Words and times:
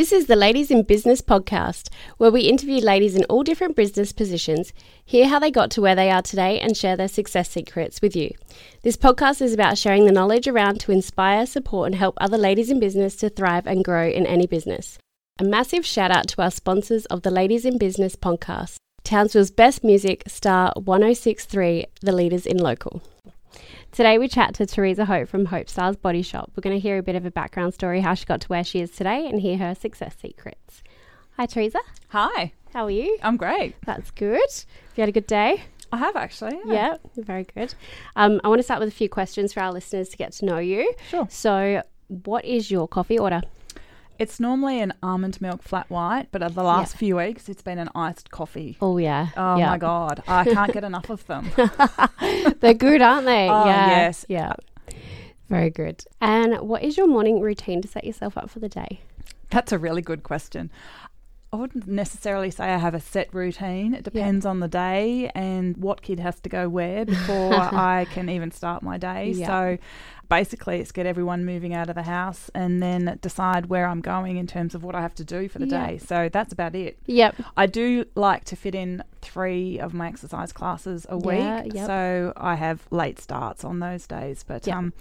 This 0.00 0.12
is 0.12 0.28
the 0.28 0.34
Ladies 0.34 0.70
in 0.70 0.84
Business 0.84 1.20
podcast, 1.20 1.90
where 2.16 2.30
we 2.30 2.48
interview 2.48 2.80
ladies 2.80 3.14
in 3.14 3.24
all 3.24 3.42
different 3.42 3.76
business 3.76 4.14
positions, 4.14 4.72
hear 5.04 5.28
how 5.28 5.38
they 5.38 5.50
got 5.50 5.70
to 5.72 5.82
where 5.82 5.94
they 5.94 6.10
are 6.10 6.22
today, 6.22 6.58
and 6.58 6.74
share 6.74 6.96
their 6.96 7.06
success 7.06 7.50
secrets 7.50 8.00
with 8.00 8.16
you. 8.16 8.30
This 8.80 8.96
podcast 8.96 9.42
is 9.42 9.52
about 9.52 9.76
sharing 9.76 10.06
the 10.06 10.10
knowledge 10.10 10.48
around 10.48 10.80
to 10.80 10.90
inspire, 10.90 11.44
support, 11.44 11.88
and 11.88 11.96
help 11.96 12.16
other 12.18 12.38
ladies 12.38 12.70
in 12.70 12.80
business 12.80 13.14
to 13.16 13.28
thrive 13.28 13.66
and 13.66 13.84
grow 13.84 14.08
in 14.08 14.24
any 14.24 14.46
business. 14.46 14.96
A 15.38 15.44
massive 15.44 15.84
shout 15.84 16.10
out 16.10 16.28
to 16.28 16.40
our 16.40 16.50
sponsors 16.50 17.04
of 17.04 17.20
the 17.20 17.30
Ladies 17.30 17.66
in 17.66 17.76
Business 17.76 18.16
podcast 18.16 18.76
Townsville's 19.04 19.50
best 19.50 19.84
music, 19.84 20.22
Star 20.26 20.72
1063, 20.76 21.84
the 22.00 22.12
leaders 22.12 22.46
in 22.46 22.56
local. 22.56 23.02
Today 23.92 24.18
we 24.18 24.28
chat 24.28 24.54
to 24.54 24.66
Teresa 24.66 25.04
Hope 25.04 25.28
from 25.28 25.46
Hope 25.46 25.68
Stars 25.68 25.96
Body 25.96 26.22
Shop. 26.22 26.50
We're 26.54 26.60
going 26.62 26.76
to 26.76 26.80
hear 26.80 26.98
a 26.98 27.02
bit 27.02 27.16
of 27.16 27.26
a 27.26 27.30
background 27.30 27.74
story, 27.74 28.00
how 28.00 28.14
she 28.14 28.24
got 28.24 28.40
to 28.42 28.48
where 28.48 28.62
she 28.62 28.80
is 28.80 28.90
today, 28.92 29.26
and 29.26 29.40
hear 29.40 29.58
her 29.58 29.74
success 29.74 30.14
secrets. 30.20 30.84
Hi, 31.36 31.46
Teresa. 31.46 31.80
Hi, 32.08 32.52
How 32.72 32.84
are 32.84 32.90
you? 32.90 33.18
I'm 33.22 33.36
great. 33.36 33.74
That's 33.84 34.12
good. 34.12 34.38
Have 34.40 34.96
you 34.96 35.02
had 35.02 35.08
a 35.08 35.12
good 35.12 35.26
day? 35.26 35.62
I 35.90 35.96
have 35.96 36.14
actually. 36.14 36.56
Yeah, 36.66 36.98
very 37.16 37.44
good. 37.52 37.74
Um, 38.14 38.40
I 38.44 38.48
want 38.48 38.60
to 38.60 38.62
start 38.62 38.78
with 38.78 38.88
a 38.88 38.92
few 38.92 39.08
questions 39.08 39.52
for 39.52 39.60
our 39.60 39.72
listeners 39.72 40.08
to 40.10 40.16
get 40.16 40.32
to 40.34 40.44
know 40.44 40.58
you. 40.58 40.92
Sure. 41.08 41.26
So, 41.28 41.82
what 42.06 42.44
is 42.44 42.70
your 42.70 42.86
coffee 42.86 43.18
order? 43.18 43.42
It's 44.20 44.38
normally 44.38 44.82
an 44.82 44.92
almond 45.02 45.40
milk 45.40 45.62
flat 45.62 45.88
white, 45.88 46.26
but 46.30 46.40
the 46.54 46.62
last 46.62 46.94
few 46.94 47.16
weeks 47.16 47.48
it's 47.48 47.62
been 47.62 47.78
an 47.78 47.88
iced 47.94 48.30
coffee. 48.30 48.76
Oh, 48.78 48.98
yeah. 48.98 49.28
Oh 49.34 49.56
yeah. 49.56 49.70
my 49.70 49.78
god, 49.78 50.22
I 50.28 50.44
can't 50.44 50.74
get 50.74 50.84
enough 50.92 51.08
of 51.08 51.26
them. 51.26 51.50
They're 52.60 52.74
good, 52.74 53.00
aren't 53.00 53.24
they? 53.24 53.48
Oh, 53.48 53.64
yeah. 53.64 53.88
yes. 53.88 54.26
Yeah. 54.28 54.52
Very 55.48 55.70
good. 55.70 56.04
And 56.20 56.60
what 56.60 56.82
is 56.82 56.98
your 56.98 57.06
morning 57.06 57.40
routine 57.40 57.80
to 57.80 57.88
set 57.88 58.04
yourself 58.04 58.36
up 58.36 58.50
for 58.50 58.58
the 58.58 58.68
day? 58.68 59.00
That's 59.48 59.72
a 59.72 59.78
really 59.78 60.02
good 60.02 60.22
question. 60.22 60.70
I 61.52 61.56
wouldn't 61.56 61.88
necessarily 61.88 62.50
say 62.52 62.66
I 62.66 62.76
have 62.78 62.94
a 62.94 63.00
set 63.00 63.34
routine. 63.34 63.92
It 63.92 64.04
depends 64.04 64.46
on 64.46 64.60
the 64.60 64.68
day 64.68 65.32
and 65.34 65.76
what 65.76 66.00
kid 66.00 66.20
has 66.20 66.38
to 66.40 66.48
go 66.48 66.68
where 66.68 67.04
before 67.16 67.54
I 67.54 68.06
can 68.10 68.28
even 68.28 68.52
start 68.52 68.84
my 68.84 68.98
day. 68.98 69.30
Yeah. 69.32 69.46
So 69.48 69.78
basically, 70.28 70.78
it's 70.78 70.92
get 70.92 71.06
everyone 71.06 71.44
moving 71.44 71.74
out 71.74 71.88
of 71.88 71.96
the 71.96 72.04
house 72.04 72.50
and 72.54 72.80
then 72.80 73.18
decide 73.20 73.66
where 73.66 73.86
I'm 73.86 74.00
going 74.00 74.36
in 74.36 74.46
terms 74.46 74.76
of 74.76 74.84
what 74.84 74.94
I 74.94 75.00
have 75.00 75.14
to 75.16 75.24
do 75.24 75.48
for 75.48 75.58
the 75.58 75.66
Yeah. 75.66 75.86
day. 75.88 75.98
So 75.98 76.28
that's 76.32 76.52
about 76.52 76.76
it. 76.76 76.98
Yep. 77.06 77.34
I 77.56 77.66
do 77.66 78.04
like 78.14 78.44
to 78.44 78.54
fit 78.56 78.76
in 78.76 79.02
three 79.20 79.80
of 79.80 79.92
my 79.92 80.06
exercise 80.06 80.52
classes 80.52 81.04
a 81.08 81.18
week. 81.18 81.74
Yep. 81.74 81.86
So 81.86 82.32
I 82.36 82.54
have 82.54 82.86
late 82.92 83.18
starts 83.18 83.64
on 83.64 83.80
those 83.80 84.06
days. 84.06 84.44
But 84.46 84.68
Yep. 84.68 84.76
um, 84.76 84.92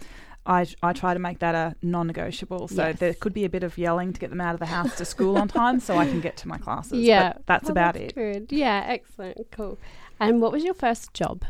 I, 0.49 0.65
I 0.81 0.93
try 0.93 1.13
to 1.13 1.19
make 1.19 1.39
that 1.39 1.53
a 1.55 1.75
non 1.81 2.07
negotiable. 2.07 2.67
So 2.67 2.87
Yes. 2.87 2.99
there 2.99 3.13
could 3.13 3.33
be 3.33 3.45
a 3.45 3.49
bit 3.49 3.63
of 3.63 3.77
yelling 3.77 4.11
to 4.13 4.19
get 4.19 4.31
them 4.31 4.41
out 4.41 4.55
of 4.55 4.59
the 4.59 4.65
house 4.65 4.97
to 4.97 5.05
school 5.05 5.37
on 5.37 5.47
time 5.47 5.79
so 5.79 5.95
I 5.95 6.05
can 6.05 6.19
get 6.21 6.35
to 6.37 6.47
my 6.47 6.57
classes. 6.57 6.99
Yeah. 6.99 7.33
But 7.33 7.45
that's 7.45 7.69
Oh, 7.69 7.71
about 7.71 7.93
that's 7.93 8.05
it. 8.07 8.15
Good. 8.15 8.47
Yeah, 8.51 8.83
excellent. 8.87 9.37
Cool. 9.51 9.77
And 10.19 10.41
what 10.41 10.51
was 10.51 10.63
your 10.63 10.73
first 10.73 11.13
job? 11.13 11.43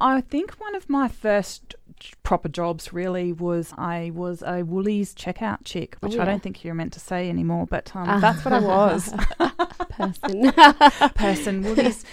I 0.00 0.20
think 0.22 0.52
one 0.58 0.74
of 0.74 0.88
my 0.90 1.08
first 1.08 1.74
proper 2.22 2.48
jobs 2.48 2.92
really 2.92 3.32
was 3.32 3.72
I 3.78 4.10
was 4.14 4.42
a 4.42 4.62
Woolies 4.62 5.14
checkout 5.14 5.58
chick, 5.64 5.96
which 6.00 6.16
Oh, 6.16 6.22
I 6.22 6.24
don't 6.26 6.42
think 6.42 6.62
you're 6.64 6.74
meant 6.74 6.92
to 6.94 7.00
say 7.00 7.28
anymore, 7.30 7.66
but 7.66 7.94
um, 7.94 8.20
that's 8.20 8.44
what 8.44 8.52
I 8.52 8.60
was. 8.60 9.14
Person. 9.90 10.52
person, 11.14 11.62
Woolies 11.62 12.04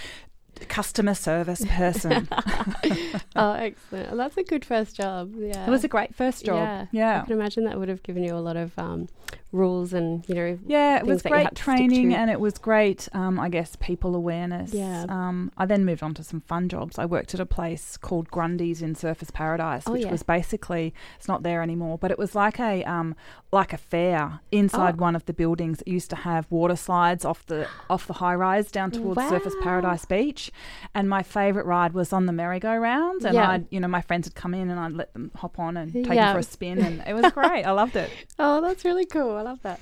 customer 0.67 1.13
service 1.13 1.63
person. 1.67 2.27
oh, 3.35 3.53
excellent. 3.53 4.07
Well, 4.07 4.17
that's 4.17 4.37
a 4.37 4.43
good 4.43 4.65
first 4.65 4.95
job. 4.95 5.33
Yeah. 5.35 5.65
It 5.65 5.69
was 5.69 5.83
a 5.83 5.87
great 5.87 6.15
first 6.15 6.45
job. 6.45 6.55
Yeah. 6.55 6.85
Yeah. 6.91 7.21
I 7.21 7.25
can 7.25 7.33
imagine 7.33 7.65
that 7.65 7.77
would 7.77 7.89
have 7.89 8.03
given 8.03 8.23
you 8.23 8.33
a 8.35 8.37
lot 8.39 8.55
of 8.57 8.77
um, 8.77 9.07
rules 9.51 9.93
and, 9.93 10.27
you 10.27 10.35
know, 10.35 10.59
Yeah, 10.65 10.97
it 10.97 11.05
was 11.05 11.21
great 11.21 11.43
had 11.43 11.55
to 11.55 11.63
stick 11.63 11.75
training 11.75 12.13
and 12.13 12.29
it 12.29 12.39
was 12.39 12.57
great, 12.57 13.07
um, 13.13 13.39
I 13.39 13.49
guess, 13.49 13.75
people 13.75 14.15
awareness. 14.15 14.73
Yeah. 14.73 15.05
Um, 15.09 15.51
I 15.57 15.65
then 15.65 15.85
moved 15.85 16.03
on 16.03 16.13
to 16.15 16.23
some 16.23 16.41
fun 16.41 16.69
jobs. 16.69 16.97
I 16.97 17.05
worked 17.05 17.33
at 17.33 17.39
a 17.39 17.45
place 17.45 17.97
called 17.97 18.29
Grundy's 18.29 18.81
in 18.81 18.95
Surfers 18.95 19.31
Paradise, 19.33 19.83
Oh, 19.85 19.93
which 19.93 20.03
yeah. 20.03 20.11
was 20.11 20.23
basically, 20.23 20.93
it's 21.17 21.27
not 21.27 21.43
there 21.43 21.61
anymore, 21.61 21.97
but 21.97 22.11
it 22.11 22.17
was 22.17 22.35
like 22.35 22.59
a 22.59 22.83
um, 22.83 23.15
like 23.53 23.71
a 23.73 23.77
fair 23.77 24.39
inside 24.51 24.95
Oh. 24.97 25.01
one 25.03 25.15
of 25.15 25.25
the 25.25 25.33
buildings. 25.33 25.81
It 25.81 25.87
used 25.87 26.09
to 26.09 26.15
have 26.17 26.45
water 26.49 26.75
slides 26.75 27.23
off 27.23 27.45
the 27.45 27.67
off 27.89 28.07
the 28.07 28.13
high 28.13 28.35
rise 28.35 28.71
down 28.71 28.91
towards 28.91 29.17
Wow. 29.17 29.39
Paradise 29.61 30.05
Beach. 30.05 30.51
And 30.95 31.07
my 31.07 31.23
favourite 31.23 31.65
ride 31.65 31.93
was 31.93 32.11
on 32.11 32.25
the 32.25 32.33
merry-go-round. 32.33 33.23
And 33.25 33.35
Yeah. 33.35 33.51
I'd, 33.51 33.65
you 33.69 33.79
know, 33.79 33.87
my 33.87 34.01
friends 34.01 34.27
would 34.27 34.35
come 34.35 34.53
in 34.53 34.69
and 34.69 34.79
I'd 34.79 34.93
let 34.93 35.13
them 35.13 35.31
hop 35.35 35.59
on 35.59 35.77
and 35.77 35.93
take 35.93 36.07
Yeah. 36.07 36.25
them 36.27 36.35
for 36.35 36.39
a 36.39 36.43
spin. 36.43 36.79
And 36.79 37.03
it 37.07 37.13
was 37.13 37.31
great. 37.31 37.63
I 37.63 37.71
loved 37.71 37.95
it. 37.95 38.09
Oh, 38.39 38.59
that's 38.61 38.83
really 38.83 39.05
cool. 39.05 39.35
I 39.37 39.41
love 39.43 39.61
that. 39.61 39.79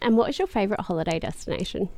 And 0.00 0.16
what 0.16 0.28
is 0.28 0.38
your 0.38 0.48
favourite 0.48 0.80
holiday 0.80 1.18
destination? 1.20 1.88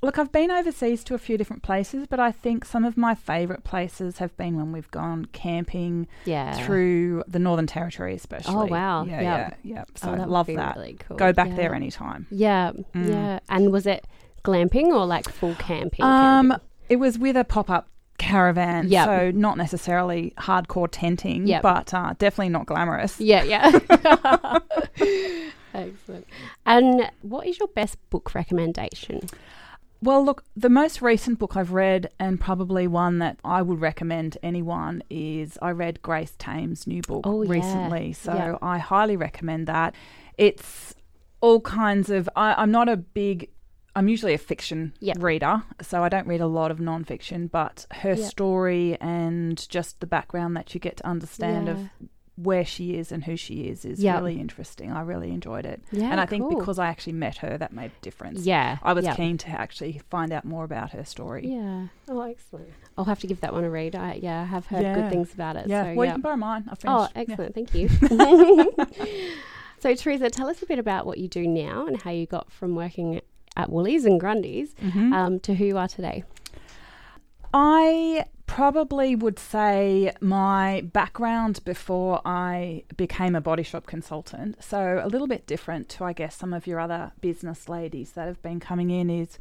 Look, 0.00 0.16
I've 0.16 0.30
been 0.30 0.50
overseas 0.52 1.02
to 1.04 1.14
a 1.14 1.18
few 1.18 1.36
different 1.36 1.64
places, 1.64 2.06
but 2.08 2.20
I 2.20 2.30
think 2.30 2.64
some 2.64 2.84
of 2.84 2.96
my 2.96 3.16
favourite 3.16 3.64
places 3.64 4.18
have 4.18 4.36
been 4.36 4.56
when 4.56 4.70
we've 4.70 4.90
gone 4.92 5.24
camping 5.32 6.06
Yeah. 6.24 6.52
through 6.52 7.24
the 7.26 7.40
Northern 7.40 7.66
Territory, 7.66 8.14
especially. 8.14 8.54
Oh, 8.54 8.66
wow. 8.66 9.02
Yeah, 9.04 9.20
Yeah. 9.20 9.22
yeah, 9.22 9.54
yeah. 9.64 9.84
So 9.96 10.10
oh, 10.10 10.12
I 10.12 10.16
that 10.18 10.30
love 10.30 10.46
be 10.46 10.54
that. 10.54 10.76
Really 10.76 10.98
cool. 11.00 11.16
Go 11.16 11.32
back 11.32 11.48
yeah. 11.48 11.56
there 11.56 11.74
anytime. 11.74 12.26
Yeah, 12.30 12.70
Mm. 12.94 13.08
yeah. 13.08 13.38
And 13.48 13.72
was 13.72 13.86
it 13.86 14.06
glamping 14.44 14.86
or 14.86 15.04
like 15.04 15.28
full 15.28 15.56
camping? 15.56 16.04
Um, 16.04 16.50
camping? 16.50 16.66
it 16.88 16.96
was 16.96 17.18
with 17.18 17.36
a 17.36 17.42
pop 17.44 17.68
up 17.68 17.88
caravan, 18.18 18.86
Yep. 18.88 19.04
so 19.06 19.30
not 19.32 19.56
necessarily 19.56 20.32
hardcore 20.38 20.88
tenting, 20.90 21.48
Yep. 21.48 21.62
but 21.62 21.92
uh, 21.92 22.14
definitely 22.18 22.50
not 22.50 22.66
glamorous. 22.66 23.20
Yeah, 23.20 23.42
yeah. 23.42 23.78
Excellent. 25.74 26.26
And 26.66 27.10
what 27.22 27.46
is 27.48 27.58
your 27.58 27.68
best 27.68 27.96
book 28.10 28.34
recommendation? 28.34 29.20
Well, 30.00 30.24
look, 30.24 30.44
the 30.56 30.68
most 30.68 31.02
recent 31.02 31.38
book 31.40 31.56
I've 31.56 31.72
read, 31.72 32.10
and 32.20 32.40
probably 32.40 32.86
one 32.86 33.18
that 33.18 33.38
I 33.44 33.62
would 33.62 33.80
recommend 33.80 34.34
to 34.34 34.44
anyone, 34.44 35.02
is 35.10 35.58
I 35.60 35.70
read 35.72 36.02
Grace 36.02 36.34
Tame's 36.38 36.86
new 36.86 37.02
book 37.02 37.22
Oh, 37.26 37.42
yeah. 37.42 37.50
recently. 37.50 38.12
So 38.12 38.32
Yeah. 38.34 38.56
I 38.62 38.78
highly 38.78 39.16
recommend 39.16 39.66
that. 39.66 39.94
It's 40.36 40.94
all 41.40 41.60
kinds 41.60 42.10
of. 42.10 42.28
I, 42.36 42.54
I'm 42.54 42.70
not 42.70 42.88
a 42.88 42.96
big. 42.96 43.50
I'm 43.96 44.06
usually 44.06 44.34
a 44.34 44.38
fiction 44.38 44.92
Yep. 45.00 45.16
reader, 45.20 45.62
so 45.82 46.04
I 46.04 46.08
don't 46.08 46.28
read 46.28 46.40
a 46.40 46.46
lot 46.46 46.70
of 46.70 46.78
nonfiction. 46.78 47.50
But 47.50 47.86
her 47.90 48.14
Yep. 48.14 48.30
story 48.30 48.96
and 49.00 49.68
just 49.68 49.98
the 49.98 50.06
background 50.06 50.56
that 50.56 50.72
you 50.74 50.78
get 50.80 50.98
to 50.98 51.06
understand 51.06 51.66
Yeah. 51.66 51.72
of 51.74 51.88
where 52.40 52.64
she 52.64 52.96
is 52.96 53.10
and 53.10 53.24
who 53.24 53.36
she 53.36 53.62
is 53.62 53.84
is 53.84 54.00
Yep. 54.00 54.16
really 54.20 54.38
interesting. 54.38 54.92
I 54.92 55.00
really 55.00 55.30
enjoyed 55.32 55.66
it, 55.66 55.82
Yeah, 55.90 56.10
and 56.12 56.20
I 56.20 56.26
think 56.26 56.44
cool. 56.48 56.58
because 56.60 56.78
I 56.78 56.86
actually 56.86 57.14
met 57.14 57.38
her, 57.38 57.58
that 57.58 57.72
made 57.72 57.90
a 57.90 58.00
difference. 58.00 58.46
Yeah, 58.46 58.78
I 58.82 58.92
was 58.92 59.04
yeah. 59.04 59.16
keen 59.16 59.38
to 59.38 59.48
actually 59.48 60.00
find 60.08 60.32
out 60.32 60.44
more 60.44 60.62
about 60.64 60.92
her 60.92 61.04
story. 61.04 61.48
Yeah. 61.48 61.88
Oh, 62.08 62.20
excellent. 62.20 62.68
I'll 62.96 63.06
have 63.06 63.18
to 63.20 63.26
give 63.26 63.40
that 63.40 63.52
one 63.52 63.64
a 63.64 63.70
read. 63.70 63.96
I, 63.96 64.20
yeah, 64.22 64.42
I 64.42 64.44
have 64.44 64.66
heard 64.66 64.82
Yeah. 64.82 64.94
good 64.94 65.10
things 65.10 65.34
about 65.34 65.56
it. 65.56 65.66
Yeah, 65.66 65.82
So, 65.84 65.94
well, 65.94 66.04
yeah. 66.04 66.10
you 66.12 66.14
can 66.14 66.20
borrow 66.22 66.36
mine. 66.36 66.64
I 66.68 66.72
Oh, 66.72 67.06
finished. 67.08 67.12
Yeah. 67.16 67.22
excellent. 67.22 67.54
Thank 67.56 67.74
you. 67.74 67.88
so, 69.80 69.94
Teresa, 69.96 70.30
tell 70.30 70.48
us 70.48 70.62
a 70.62 70.66
bit 70.66 70.78
about 70.78 71.06
what 71.06 71.18
you 71.18 71.26
do 71.26 71.46
now 71.46 71.86
and 71.86 72.00
how 72.00 72.10
you 72.12 72.26
got 72.26 72.52
from 72.52 72.74
working 72.76 73.20
at 73.56 73.70
Woolies 73.70 74.04
and 74.04 74.20
Grundy's 74.20 74.74
Mhm. 74.76 75.12
um, 75.12 75.40
to 75.40 75.54
who 75.54 75.64
you 75.64 75.76
are 75.78 75.88
today. 75.88 76.22
I 77.52 78.24
probably 78.48 79.14
would 79.14 79.38
say 79.38 80.10
my 80.20 80.80
background 80.92 81.62
before 81.64 82.20
I 82.24 82.82
became 82.96 83.36
a 83.36 83.40
body 83.40 83.62
shop 83.62 83.86
consultant, 83.86 84.64
so 84.64 85.00
a 85.04 85.06
little 85.06 85.28
bit 85.28 85.46
different 85.46 85.88
to, 85.90 86.04
I 86.04 86.12
guess, 86.12 86.34
some 86.34 86.52
of 86.52 86.66
your 86.66 86.80
other 86.80 87.12
business 87.20 87.68
ladies 87.68 88.12
that 88.12 88.26
have 88.26 88.42
been 88.42 88.58
coming 88.58 88.90
in, 88.90 89.10
is 89.10 89.38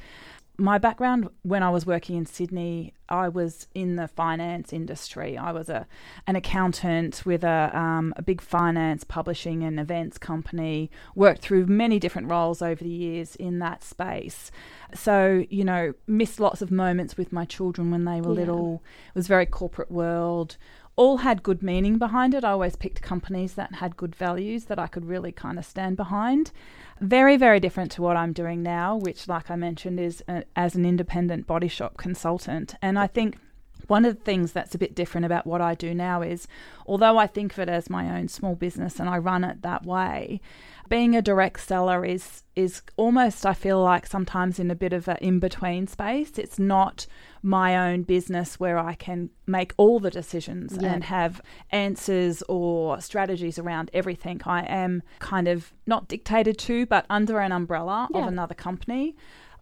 my 0.57 0.77
background 0.77 1.29
when 1.43 1.61
I 1.61 1.69
was 1.69 1.85
working 1.85 2.15
in 2.15 2.25
Sydney, 2.25 2.93
I 3.09 3.29
was 3.29 3.67
in 3.75 3.95
the 3.95 4.07
finance 4.07 4.73
industry. 4.73 5.37
I 5.37 5.51
was 5.51 5.69
a 5.69 5.85
an 6.25 6.35
accountant 6.35 7.23
with 7.25 7.43
a 7.43 7.71
um, 7.77 8.13
a 8.17 8.21
big 8.21 8.41
finance 8.41 9.03
publishing 9.03 9.63
and 9.63 9.79
events 9.79 10.17
company. 10.17 10.89
Worked 11.15 11.41
through 11.41 11.67
many 11.67 11.99
different 11.99 12.29
roles 12.29 12.61
over 12.61 12.83
the 12.83 12.89
years 12.89 13.35
in 13.35 13.59
that 13.59 13.83
space. 13.83 14.51
So 14.95 15.45
you 15.49 15.63
know, 15.63 15.93
missed 16.07 16.39
lots 16.39 16.61
of 16.61 16.71
moments 16.71 17.17
with 17.17 17.31
my 17.31 17.45
children 17.45 17.91
when 17.91 18.05
they 18.05 18.19
were 18.19 18.33
Yeah. 18.33 18.39
little. 18.39 18.83
It 19.09 19.15
was 19.15 19.27
very 19.27 19.45
corporate 19.45 19.91
world. 19.91 20.57
All 20.97 21.17
had 21.17 21.43
good 21.43 21.61
meaning 21.61 21.99
behind 21.99 22.33
it. 22.33 22.43
I 22.43 22.51
always 22.51 22.75
picked 22.75 23.03
companies 23.03 23.53
that 23.53 23.75
had 23.75 23.95
good 23.95 24.15
values 24.15 24.65
that 24.65 24.79
I 24.79 24.87
could 24.87 25.05
really 25.05 25.31
kind 25.31 25.59
of 25.59 25.65
stand 25.65 25.95
behind. 25.95 26.51
Very, 26.99 27.37
very 27.37 27.59
different 27.59 27.91
to 27.91 28.01
what 28.01 28.17
I'm 28.17 28.33
doing 28.33 28.63
now, 28.63 28.97
which, 28.97 29.27
like 29.27 29.51
I 29.51 29.55
mentioned, 29.55 29.99
is 29.99 30.23
uh 30.27 30.41
as 30.55 30.75
an 30.75 30.85
independent 30.85 31.45
body 31.45 31.67
shop 31.67 31.97
consultant. 31.97 32.73
And 32.81 32.97
I 32.97 33.05
think 33.05 33.37
One 33.87 34.05
of 34.05 34.15
the 34.17 34.23
things 34.23 34.51
that's 34.51 34.75
a 34.75 34.77
bit 34.77 34.95
different 34.95 35.25
about 35.25 35.47
what 35.47 35.61
I 35.61 35.73
do 35.73 35.93
now 35.93 36.21
is, 36.21 36.47
although 36.85 37.17
I 37.17 37.27
think 37.27 37.53
of 37.53 37.59
it 37.59 37.69
as 37.69 37.89
my 37.89 38.17
own 38.17 38.27
small 38.27 38.55
business 38.55 38.99
and 38.99 39.09
I 39.09 39.17
run 39.17 39.43
it 39.43 39.61
that 39.61 39.85
way, 39.85 40.41
being 40.89 41.15
a 41.15 41.21
direct 41.21 41.59
seller 41.61 42.05
is 42.05 42.43
is 42.55 42.81
almost 42.95 43.45
I 43.45 43.53
feel 43.53 43.81
like 43.83 44.07
sometimes 44.07 44.57
in 44.59 44.71
a 44.71 44.75
bit 44.75 44.91
of 44.93 45.07
an 45.07 45.17
in 45.21 45.39
between 45.39 45.85
space. 45.87 46.37
It's 46.37 46.57
not 46.57 47.05
my 47.43 47.91
own 47.91 48.01
business 48.03 48.59
where 48.59 48.77
I 48.79 48.95
can 48.95 49.29
make 49.45 49.73
all 49.77 49.99
the 49.99 50.09
decisions 50.09 50.77
Yeah. 50.81 50.93
and 50.93 51.03
have 51.05 51.41
answers 51.71 52.41
or 52.49 52.99
strategies 52.99 53.59
around 53.59 53.91
everything. 53.93 54.41
I 54.45 54.61
am 54.63 55.03
kind 55.19 55.47
of 55.47 55.71
not 55.85 56.07
dictated 56.07 56.57
to, 56.59 56.85
but 56.87 57.05
under 57.09 57.39
an 57.39 57.51
umbrella 57.51 58.07
Yeah. 58.11 58.21
of 58.21 58.27
another 58.27 58.55
company. 58.55 59.15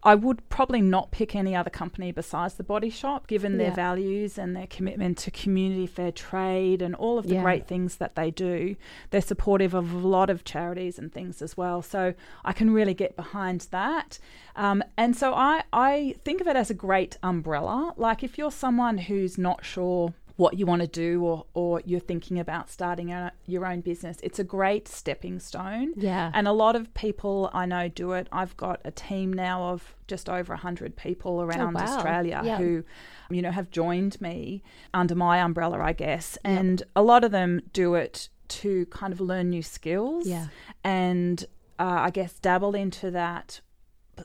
I 0.06 0.14
would 0.14 0.48
probably 0.48 0.80
not 0.80 1.10
pick 1.10 1.34
any 1.34 1.56
other 1.56 1.68
company 1.68 2.12
besides 2.12 2.54
the 2.54 2.62
Body 2.62 2.90
Shop, 2.90 3.26
given 3.26 3.58
their 3.58 3.70
Yeah. 3.70 3.74
values 3.74 4.38
and 4.38 4.54
their 4.54 4.68
commitment 4.68 5.18
to 5.18 5.32
community 5.32 5.88
fair 5.88 6.12
trade 6.12 6.80
and 6.80 6.94
all 6.94 7.18
of 7.18 7.26
the 7.26 7.34
Yeah. 7.34 7.42
great 7.42 7.66
things 7.66 7.96
that 7.96 8.14
they 8.14 8.30
do. 8.30 8.76
They're 9.10 9.20
supportive 9.20 9.74
of 9.74 9.92
a 9.92 9.98
lot 10.06 10.30
of 10.30 10.44
charities 10.44 10.96
and 10.96 11.12
things 11.12 11.42
as 11.42 11.56
well. 11.56 11.82
So 11.82 12.14
I 12.44 12.52
can 12.52 12.70
really 12.70 12.94
get 12.94 13.16
behind 13.16 13.62
that. 13.72 14.20
Um, 14.54 14.84
and 14.96 15.16
so 15.16 15.34
I, 15.34 15.64
I 15.72 16.14
think 16.24 16.40
of 16.40 16.46
it 16.46 16.54
as 16.54 16.70
a 16.70 16.74
great 16.74 17.18
umbrella. 17.24 17.92
Like 17.96 18.22
if 18.22 18.38
you're 18.38 18.52
someone 18.52 18.98
who's 18.98 19.36
not 19.36 19.64
sure 19.64 20.14
what 20.36 20.58
you 20.58 20.66
want 20.66 20.82
to 20.82 20.86
do 20.88 21.22
or, 21.24 21.46
or 21.54 21.80
you're 21.86 21.98
thinking 22.00 22.38
about 22.38 22.68
starting 22.70 23.10
a, 23.10 23.32
your 23.46 23.64
own 23.66 23.80
business, 23.80 24.18
it's 24.22 24.38
a 24.38 24.44
great 24.44 24.86
stepping 24.86 25.38
stone. 25.38 25.94
Yeah. 25.96 26.30
And 26.34 26.46
a 26.46 26.52
lot 26.52 26.76
of 26.76 26.92
people 26.92 27.50
I 27.54 27.64
know 27.64 27.88
do 27.88 28.12
it. 28.12 28.28
I've 28.30 28.54
got 28.58 28.80
a 28.84 28.90
team 28.90 29.32
now 29.32 29.70
of 29.70 29.94
just 30.06 30.28
over 30.28 30.52
100 30.52 30.94
people 30.96 31.40
around 31.40 31.74
Oh, 31.76 31.80
wow. 31.80 31.96
Australia 31.96 32.42
Yeah. 32.44 32.58
who, 32.58 32.84
you 33.30 33.40
know, 33.40 33.50
have 33.50 33.70
joined 33.70 34.20
me 34.20 34.62
under 34.92 35.14
my 35.14 35.38
umbrella, 35.40 35.80
I 35.80 35.94
guess. 35.94 36.36
And 36.44 36.82
a 36.94 37.02
lot 37.02 37.24
of 37.24 37.30
them 37.30 37.62
do 37.72 37.94
it 37.94 38.28
to 38.48 38.84
kind 38.86 39.12
of 39.14 39.20
learn 39.20 39.48
new 39.48 39.62
skills 39.62 40.26
Yeah. 40.28 40.48
and 40.84 41.44
uh, 41.78 41.84
I 42.06 42.10
guess 42.10 42.34
dabble 42.38 42.74
into 42.74 43.10
that 43.10 43.60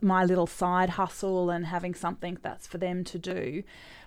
my 0.01 0.23
little 0.23 0.47
side 0.47 0.91
hustle 0.91 1.49
and 1.49 1.65
having 1.65 1.93
something 1.93 2.37
that's 2.41 2.65
for 2.65 2.77
them 2.77 3.03
to 3.03 3.19
do. 3.19 3.61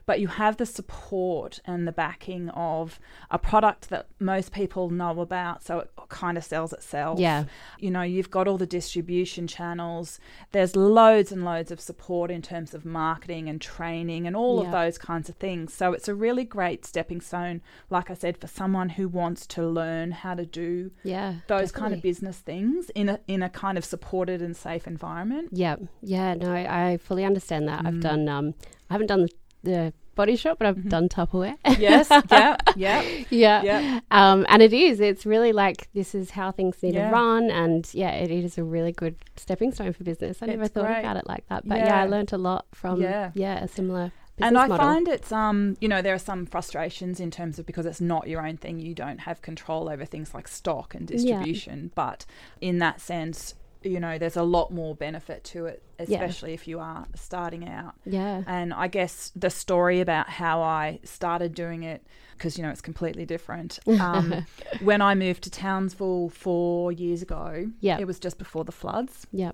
But 0.06 0.20
you 0.20 0.28
have 0.28 0.58
the 0.58 0.66
support 0.66 1.60
and 1.64 1.86
the 1.88 1.92
backing 1.92 2.50
of 2.50 3.00
a 3.30 3.38
product 3.38 3.88
that 3.88 4.06
most 4.18 4.52
people 4.52 4.90
know 4.90 5.20
about, 5.20 5.62
so 5.64 5.78
it 5.80 5.90
kind 6.08 6.36
of 6.36 6.44
sells 6.44 6.72
itself. 6.72 7.18
Yeah. 7.18 7.44
You 7.78 7.90
know, 7.90 8.02
you've 8.02 8.30
got 8.30 8.46
all 8.46 8.58
the 8.58 8.66
distribution 8.66 9.46
channels. 9.46 10.20
There's 10.52 10.76
loads 10.76 11.32
and 11.32 11.44
loads 11.44 11.70
of 11.70 11.80
support 11.80 12.30
in 12.30 12.42
terms 12.42 12.74
of 12.74 12.84
marketing 12.84 13.48
and 13.48 13.60
training 13.60 14.26
and 14.26 14.36
all 14.36 14.60
Yeah. 14.60 14.66
of 14.66 14.72
those 14.72 14.98
kinds 14.98 15.28
of 15.28 15.36
things. 15.36 15.72
So 15.72 15.92
it's 15.92 16.08
a 16.08 16.14
really 16.14 16.44
great 16.44 16.84
stepping 16.84 17.20
stone, 17.20 17.62
like 17.88 18.10
I 18.10 18.14
said, 18.14 18.36
for 18.36 18.46
someone 18.46 18.90
who 18.90 19.08
wants 19.08 19.46
to 19.48 19.66
learn 19.66 20.10
how 20.12 20.34
to 20.34 20.44
do 20.44 20.90
Yeah. 21.02 21.36
those 21.46 21.72
kind 21.72 21.94
of 21.94 22.02
business 22.02 22.38
things 22.38 22.90
in 22.94 23.08
a 23.08 23.20
in 23.26 23.42
a 23.42 23.48
kind 23.48 23.78
of 23.78 23.84
supported 23.84 24.42
and 24.42 24.54
safe 24.56 24.86
environment. 24.86 25.48
Yeah, 25.52 25.76
yeah, 26.02 26.34
no, 26.34 26.52
I 26.52 26.98
fully 26.98 27.24
understand 27.24 27.66
that. 27.68 27.82
Mm. 27.82 27.86
I've 27.86 28.00
done, 28.00 28.28
um, 28.28 28.54
I 28.90 28.94
haven't 28.94 29.06
done 29.06 29.22
the, 29.22 29.28
the 29.64 29.92
body 30.14 30.36
shop, 30.36 30.58
but 30.58 30.66
I've 30.68 30.76
Mm-hmm. 30.76 30.88
done 30.90 31.08
Tupperware. 31.08 31.56
Yes, 31.78 32.08
yeah, 32.30 32.56
yeah, 32.76 33.02
yeah, 33.30 33.62
Yeah. 33.62 34.00
Um, 34.12 34.46
and 34.48 34.62
it 34.62 34.72
is. 34.72 35.00
It's 35.00 35.26
really 35.26 35.52
like 35.52 35.88
this 35.92 36.14
is 36.14 36.30
how 36.30 36.52
things 36.52 36.80
need 36.82 36.94
Yeah. 36.94 37.08
to 37.08 37.12
run, 37.12 37.50
and 37.50 37.88
yeah, 37.92 38.10
it, 38.12 38.30
it 38.30 38.44
is 38.44 38.56
a 38.58 38.62
really 38.64 38.92
good 38.92 39.16
stepping 39.36 39.72
stone 39.72 39.92
for 39.92 40.04
business. 40.04 40.38
I 40.42 40.46
never 40.46 40.62
It's 40.64 40.72
thought 40.74 40.86
great. 40.86 41.00
about 41.00 41.16
it 41.16 41.26
like 41.26 41.44
that, 41.48 41.66
but 41.66 41.78
yeah, 41.78 42.00
I 42.00 42.06
learned 42.06 42.32
a 42.32 42.38
lot 42.38 42.66
from 42.72 43.00
Yeah. 43.02 43.32
yeah, 43.34 43.64
a 43.64 43.66
similar 43.68 44.12
business 44.36 44.48
and 44.48 44.58
I 44.58 44.66
model. 44.66 44.86
find 44.86 45.06
it's 45.08 45.30
um 45.30 45.76
you 45.80 45.88
know 45.88 46.02
there 46.02 46.14
are 46.14 46.18
some 46.18 46.44
frustrations 46.44 47.20
in 47.20 47.30
terms 47.30 47.58
of 47.60 47.66
because 47.66 47.86
it's 47.86 48.00
not 48.00 48.28
your 48.28 48.44
own 48.46 48.56
thing, 48.56 48.78
you 48.80 48.94
don't 48.94 49.18
have 49.20 49.42
control 49.42 49.88
over 49.88 50.04
things 50.04 50.32
like 50.34 50.46
stock 50.48 50.94
and 50.94 51.06
distribution. 51.08 51.90
But 51.94 52.24
in 52.60 52.78
that 52.78 53.00
sense, 53.00 53.54
you 53.84 54.00
know, 54.00 54.18
there's 54.18 54.36
a 54.36 54.42
lot 54.42 54.72
more 54.72 54.94
benefit 54.94 55.44
to 55.44 55.66
it, 55.66 55.82
Yeah. 55.98 56.04
especially 56.04 56.54
if 56.54 56.66
you 56.66 56.80
are 56.80 57.06
starting 57.14 57.68
out. 57.68 57.94
yeah, 58.04 58.42
And 58.46 58.72
I 58.74 58.88
guess 58.88 59.30
the 59.36 59.50
story 59.50 60.00
about 60.00 60.28
how 60.28 60.62
I 60.62 61.00
started 61.04 61.54
doing 61.54 61.82
it, 61.82 62.06
because, 62.36 62.56
you 62.58 62.64
know, 62.64 62.70
it's 62.70 62.80
completely 62.80 63.26
different. 63.26 63.78
Um, 64.00 64.46
when 64.82 65.00
I 65.02 65.14
moved 65.14 65.42
to 65.44 65.50
Townsville 65.50 66.30
four 66.30 66.90
years 66.92 67.22
ago, 67.22 67.70
Yeah. 67.80 67.98
it 67.98 68.06
was 68.06 68.18
just 68.18 68.38
before 68.38 68.64
the 68.64 68.72
floods. 68.72 69.26
yeah, 69.32 69.52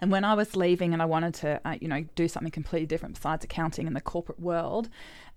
And 0.00 0.10
when 0.12 0.24
I 0.24 0.34
was 0.34 0.54
leaving 0.56 0.92
and 0.92 1.00
I 1.02 1.06
wanted 1.06 1.34
to, 1.34 1.60
uh, 1.64 1.76
you 1.80 1.88
know, 1.88 2.04
do 2.14 2.28
something 2.28 2.50
completely 2.52 2.86
different 2.86 3.14
besides 3.14 3.44
accounting 3.44 3.86
in 3.86 3.94
the 3.94 4.00
corporate 4.00 4.40
world, 4.40 4.88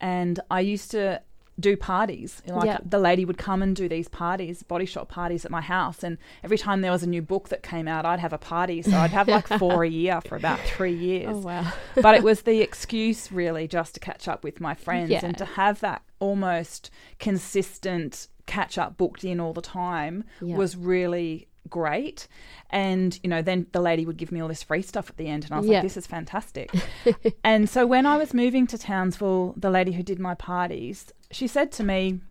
and 0.01 0.39
I 0.51 0.59
used 0.61 0.91
to 0.91 1.21
do 1.59 1.75
parties. 1.75 2.41
You 2.45 2.51
know, 2.53 2.59
Like 2.59 2.67
Yeah. 2.67 2.77
the 2.85 2.99
lady 2.99 3.25
would 3.25 3.37
come 3.39 3.63
and 3.63 3.75
do 3.75 3.89
these 3.89 4.07
parties, 4.07 4.61
body 4.63 4.85
shop 4.85 5.09
parties 5.09 5.43
at 5.43 5.49
my 5.51 5.61
house, 5.61 6.03
and 6.03 6.17
every 6.43 6.57
time 6.57 6.81
there 6.81 6.91
was 6.91 7.01
a 7.03 7.07
new 7.09 7.21
book 7.21 7.49
that 7.49 7.63
came 7.63 7.87
out, 7.87 8.05
I'd 8.05 8.19
have 8.19 8.33
a 8.33 8.37
party. 8.37 8.81
So 8.83 8.95
I'd 8.95 9.09
have 9.11 9.27
like 9.27 9.47
four 9.59 9.83
a 9.83 9.89
year 9.89 10.21
for 10.21 10.35
about 10.35 10.59
three 10.59 10.93
years 10.93 11.29
oh 11.35 11.39
wow, 11.39 11.71
but 12.01 12.13
it 12.15 12.23
was 12.23 12.43
the 12.43 12.61
excuse 12.61 13.31
really 13.31 13.67
just 13.67 13.95
to 13.95 13.99
catch 13.99 14.27
up 14.27 14.43
with 14.43 14.61
my 14.61 14.75
friends 14.75 15.09
Yeah. 15.09 15.21
and 15.25 15.37
to 15.39 15.45
have 15.45 15.79
that 15.81 16.03
almost 16.19 16.91
consistent 17.19 18.27
catch 18.45 18.77
up 18.77 18.97
booked 18.97 19.23
in 19.23 19.39
all 19.39 19.53
the 19.53 19.61
time 19.61 20.23
Yeah. 20.41 20.55
was 20.55 20.75
really 20.77 21.47
great 21.69 22.27
and 22.69 23.19
you 23.23 23.29
know 23.29 23.41
then 23.41 23.65
the 23.71 23.81
lady 23.81 24.05
would 24.05 24.17
give 24.17 24.31
me 24.31 24.41
all 24.41 24.47
this 24.47 24.63
free 24.63 24.81
stuff 24.81 25.09
at 25.09 25.17
the 25.17 25.27
end 25.27 25.43
and 25.45 25.53
I 25.53 25.57
was 25.59 25.67
Yeah. 25.67 25.75
like 25.75 25.83
this 25.83 25.97
is 25.97 26.07
fantastic 26.07 26.71
and 27.43 27.69
so 27.69 27.85
when 27.85 28.05
I 28.05 28.17
was 28.17 28.33
moving 28.33 28.67
to 28.67 28.77
Townsville 28.77 29.53
the 29.57 29.69
lady 29.69 29.91
who 29.93 30.03
did 30.03 30.19
my 30.19 30.33
parties 30.35 31.13
she 31.31 31.47
said 31.47 31.71
to 31.73 31.83
me 31.83 32.21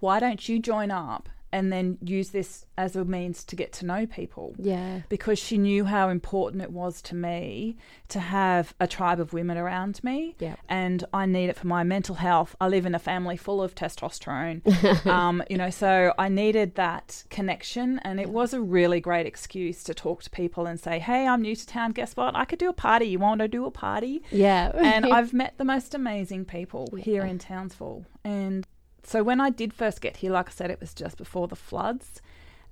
why 0.00 0.18
don't 0.20 0.48
you 0.48 0.58
join 0.58 0.90
up 0.90 1.28
and 1.52 1.72
then 1.72 1.98
use 2.02 2.30
this 2.30 2.66
as 2.78 2.96
a 2.96 3.04
means 3.04 3.44
to 3.44 3.56
get 3.56 3.72
to 3.72 3.86
know 3.86 4.06
people 4.06 4.54
yeah, 4.58 5.02
because 5.08 5.38
she 5.38 5.58
knew 5.58 5.84
how 5.84 6.08
important 6.08 6.62
it 6.62 6.72
was 6.72 7.02
to 7.02 7.14
me 7.14 7.76
to 8.08 8.20
have 8.20 8.74
a 8.80 8.86
tribe 8.86 9.20
of 9.20 9.32
women 9.32 9.56
around 9.56 10.02
me. 10.04 10.36
Yeah. 10.38 10.56
And 10.68 11.04
I 11.12 11.26
need 11.26 11.48
it 11.48 11.56
for 11.56 11.66
my 11.66 11.82
mental 11.82 12.16
health. 12.16 12.54
I 12.60 12.68
live 12.68 12.86
in 12.86 12.94
a 12.94 12.98
family 12.98 13.36
full 13.36 13.62
of 13.62 13.74
testosterone. 13.74 15.06
um, 15.06 15.42
you 15.48 15.56
know, 15.56 15.70
so 15.70 16.14
I 16.18 16.28
needed 16.28 16.74
that 16.74 17.24
connection. 17.30 17.98
And 18.00 18.20
it 18.20 18.28
was 18.28 18.52
a 18.52 18.60
really 18.60 19.00
great 19.00 19.26
excuse 19.26 19.82
to 19.84 19.94
talk 19.94 20.22
to 20.24 20.30
people 20.30 20.66
and 20.66 20.78
say, 20.78 20.98
hey, 20.98 21.26
I'm 21.26 21.42
new 21.42 21.56
to 21.56 21.66
town. 21.66 21.92
Guess 21.92 22.16
what? 22.16 22.36
I 22.36 22.44
could 22.44 22.58
do 22.58 22.68
a 22.68 22.74
party. 22.74 23.06
You 23.06 23.18
want 23.18 23.40
to 23.40 23.48
do 23.48 23.64
a 23.64 23.70
party? 23.70 24.22
yeah, 24.30 24.72
and 24.74 25.06
I've 25.12 25.32
met 25.32 25.54
the 25.58 25.64
most 25.64 25.94
amazing 25.94 26.44
people 26.44 26.88
here 26.98 27.22
in 27.24 27.38
Townsville. 27.38 28.04
And 28.24 28.66
so 29.02 29.22
when 29.22 29.40
I 29.40 29.50
did 29.50 29.72
first 29.72 30.00
get 30.00 30.18
here, 30.18 30.32
like 30.32 30.48
I 30.48 30.52
said, 30.52 30.70
it 30.70 30.80
was 30.80 30.94
just 30.94 31.16
before 31.16 31.48
the 31.48 31.56
floods. 31.56 32.20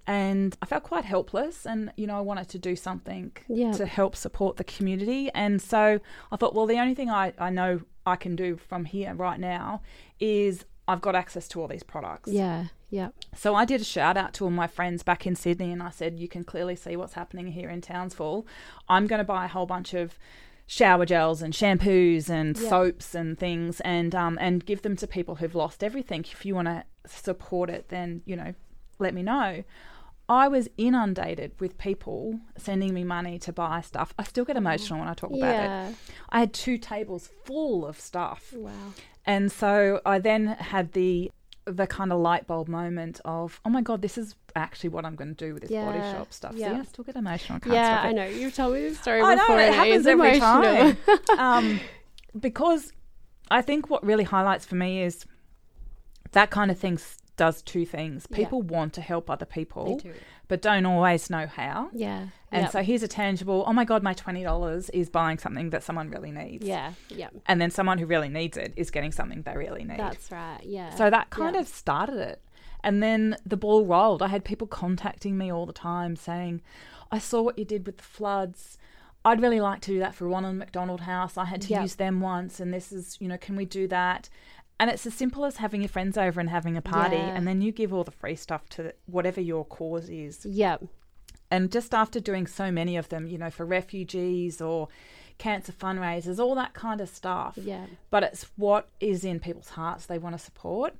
And 0.06 0.56
I 0.62 0.66
felt 0.66 0.82
quite 0.82 1.04
helpless, 1.04 1.66
and 1.66 1.92
you 1.96 2.06
know, 2.06 2.16
I 2.16 2.20
wanted 2.20 2.48
to 2.50 2.58
do 2.58 2.74
something 2.74 3.32
Yeah. 3.48 3.72
to 3.72 3.86
help 3.86 4.16
support 4.16 4.56
the 4.56 4.64
community. 4.64 5.30
And 5.34 5.60
so 5.60 6.00
I 6.32 6.36
thought, 6.36 6.54
well, 6.54 6.66
the 6.66 6.78
only 6.78 6.94
thing 6.94 7.10
I, 7.10 7.32
I 7.38 7.50
know 7.50 7.82
I 8.06 8.16
can 8.16 8.34
do 8.34 8.56
from 8.56 8.86
here 8.86 9.14
right 9.14 9.38
now 9.38 9.82
is 10.18 10.64
I've 10.88 11.00
got 11.02 11.14
access 11.14 11.46
to 11.48 11.60
all 11.60 11.68
these 11.68 11.82
products. 11.84 12.30
yeah, 12.32 12.66
yeah, 12.88 13.10
So 13.36 13.54
I 13.54 13.64
did 13.64 13.80
a 13.80 13.84
shout 13.84 14.16
out 14.16 14.32
to 14.34 14.44
all 14.44 14.50
my 14.50 14.66
friends 14.66 15.04
back 15.04 15.24
in 15.26 15.36
Sydney 15.36 15.70
and 15.70 15.80
I 15.82 15.90
said, 15.90 16.18
You 16.18 16.26
can 16.26 16.42
clearly 16.42 16.74
see 16.74 16.96
what's 16.96 17.12
happening 17.12 17.48
here 17.52 17.68
in 17.70 17.80
Townsville. 17.80 18.44
I'm 18.88 19.06
going 19.06 19.20
to 19.20 19.24
buy 19.24 19.44
a 19.44 19.48
whole 19.48 19.66
bunch 19.66 19.94
of 19.94 20.18
shower 20.72 21.04
gels 21.04 21.42
and 21.42 21.52
shampoos 21.52 22.30
and 22.30 22.56
Yeah. 22.56 22.68
soaps 22.68 23.12
and 23.12 23.36
things 23.36 23.80
and 23.80 24.14
um 24.14 24.38
and 24.40 24.64
give 24.64 24.82
them 24.82 24.94
to 24.94 25.06
people 25.08 25.34
who've 25.34 25.56
lost 25.56 25.82
everything. 25.82 26.20
If 26.30 26.46
you 26.46 26.54
want 26.54 26.68
to 26.68 26.84
support 27.06 27.68
it, 27.70 27.88
then, 27.88 28.22
you 28.24 28.36
know, 28.36 28.54
let 29.00 29.12
me 29.12 29.24
know. 29.24 29.64
I 30.28 30.46
was 30.46 30.68
inundated 30.76 31.50
with 31.58 31.76
people 31.76 32.38
sending 32.56 32.94
me 32.94 33.02
money 33.02 33.36
to 33.40 33.52
buy 33.52 33.80
stuff. 33.80 34.14
I 34.16 34.22
still 34.22 34.44
get 34.44 34.56
emotional 34.56 35.00
when 35.00 35.08
I 35.08 35.14
talk 35.14 35.32
about 35.32 35.88
it. 35.90 35.96
I 36.28 36.38
had 36.38 36.52
two 36.52 36.78
tables 36.78 37.28
full 37.44 37.84
of 37.84 37.98
stuff. 37.98 38.52
Wow. 38.56 38.70
And 39.26 39.50
so 39.50 40.00
I 40.06 40.20
then 40.20 40.46
had 40.46 40.92
the 40.92 41.32
the 41.66 41.86
kind 41.88 42.12
of 42.12 42.20
light 42.20 42.46
bulb 42.46 42.68
moment 42.68 43.20
of, 43.24 43.60
oh 43.64 43.70
my 43.70 43.82
god, 43.82 44.02
this 44.02 44.16
is 44.16 44.34
actually 44.56 44.90
what 44.90 45.04
I'm 45.04 45.14
going 45.16 45.34
to 45.34 45.46
do 45.46 45.54
with 45.54 45.62
this 45.62 45.70
body 45.72 45.98
shop 46.00 46.32
stuff. 46.32 46.52
yeah. 46.54 46.74
See, 46.74 46.80
I 46.80 46.84
still 46.84 47.04
get 47.04 47.16
emotional. 47.16 47.58
I 47.64 47.72
Yeah. 47.72 48.00
I 48.02 48.12
know. 48.12 48.26
You've 48.26 48.54
told 48.54 48.74
me 48.74 48.80
this 48.82 48.98
story 49.00 49.20
I 49.20 49.34
know 49.34 49.42
before. 49.42 49.60
it 49.60 49.72
happens 49.74 50.06
every 50.06 50.36
emotional. 50.36 50.94
time. 50.94 50.98
um, 51.38 51.80
because 52.38 52.92
I 53.50 53.62
think 53.62 53.90
what 53.90 54.04
really 54.04 54.24
highlights 54.24 54.64
for 54.64 54.74
me 54.76 55.02
is 55.02 55.24
that 56.32 56.50
kind 56.50 56.70
of 56.70 56.78
thing 56.78 56.98
does 57.36 57.62
two 57.62 57.86
things. 57.86 58.26
Yeah. 58.30 58.36
People 58.36 58.62
want 58.62 58.92
to 58.94 59.00
help 59.00 59.30
other 59.30 59.46
people, 59.46 59.96
do. 59.98 60.12
but 60.46 60.60
don't 60.60 60.84
always 60.84 61.30
know 61.30 61.46
how. 61.46 61.88
Yeah. 61.92 62.26
And 62.52 62.62
Yep. 62.64 62.72
so 62.72 62.82
here's 62.82 63.02
a 63.02 63.08
tangible, 63.08 63.64
oh 63.66 63.72
my 63.72 63.84
God, 63.84 64.02
my 64.02 64.12
$20 64.12 64.90
is 64.92 65.08
buying 65.08 65.38
something 65.38 65.70
that 65.70 65.82
someone 65.82 66.10
really 66.10 66.32
needs. 66.32 66.66
yeah, 66.66 66.92
yeah. 67.08 67.28
And 67.46 67.60
then 67.60 67.70
someone 67.70 67.96
who 67.98 68.06
really 68.06 68.28
needs 68.28 68.56
it 68.58 68.74
is 68.76 68.90
getting 68.90 69.10
something 69.12 69.42
they 69.42 69.56
really 69.56 69.84
need. 69.84 69.98
That's 69.98 70.30
right. 70.30 70.60
Yeah. 70.64 70.94
So 70.96 71.08
that 71.08 71.30
kind 71.30 71.54
Yeah. 71.54 71.62
of 71.62 71.68
started 71.68 72.16
it. 72.16 72.42
And 72.82 73.02
then 73.02 73.36
the 73.44 73.56
ball 73.56 73.84
rolled. 73.84 74.22
I 74.22 74.28
had 74.28 74.44
people 74.44 74.66
contacting 74.66 75.36
me 75.36 75.52
all 75.52 75.66
the 75.66 75.72
time 75.72 76.16
saying, 76.16 76.62
I 77.10 77.18
saw 77.18 77.42
what 77.42 77.58
you 77.58 77.64
did 77.64 77.86
with 77.86 77.98
the 77.98 78.02
floods. 78.04 78.78
I'd 79.24 79.42
really 79.42 79.60
like 79.60 79.80
to 79.82 79.90
do 79.90 79.98
that 79.98 80.14
for 80.14 80.26
Ronald 80.28 80.56
McDonald 80.56 81.02
House. 81.02 81.36
I 81.36 81.44
had 81.44 81.60
to 81.62 81.68
Yeah. 81.68 81.82
use 81.82 81.96
them 81.96 82.20
once, 82.20 82.58
and 82.58 82.72
this 82.72 82.90
is, 82.90 83.18
you 83.20 83.28
know, 83.28 83.36
can 83.36 83.54
we 83.56 83.66
do 83.66 83.86
that? 83.88 84.30
And 84.78 84.88
it's 84.88 85.04
as 85.06 85.12
simple 85.12 85.44
as 85.44 85.58
having 85.58 85.82
your 85.82 85.90
friends 85.90 86.16
over 86.16 86.40
and 86.40 86.48
having 86.48 86.74
a 86.76 86.80
party, 86.80 87.16
Yeah. 87.16 87.34
and 87.36 87.46
then 87.46 87.60
you 87.60 87.70
give 87.70 87.92
all 87.92 88.02
the 88.04 88.10
free 88.10 88.34
stuff 88.36 88.66
to 88.70 88.94
whatever 89.04 89.40
your 89.40 89.66
cause 89.66 90.08
is. 90.08 90.46
Yep. 90.46 90.84
And 91.50 91.70
just 91.70 91.92
after 91.92 92.18
doing 92.18 92.46
so 92.46 92.70
many 92.70 92.96
of 92.96 93.10
them, 93.10 93.26
you 93.26 93.36
know, 93.36 93.50
for 93.50 93.66
refugees 93.66 94.62
or 94.62 94.88
cancer 95.36 95.72
fundraisers, 95.72 96.38
all 96.38 96.54
that 96.54 96.72
kind 96.72 97.00
of 97.02 97.10
stuff. 97.10 97.58
Yeah. 97.60 97.86
But 98.08 98.22
it's 98.22 98.44
what 98.56 98.88
is 99.00 99.22
in 99.24 99.38
people's 99.40 99.70
hearts 99.70 100.06
they 100.06 100.16
want 100.18 100.34
to 100.34 100.38
support. 100.42 100.94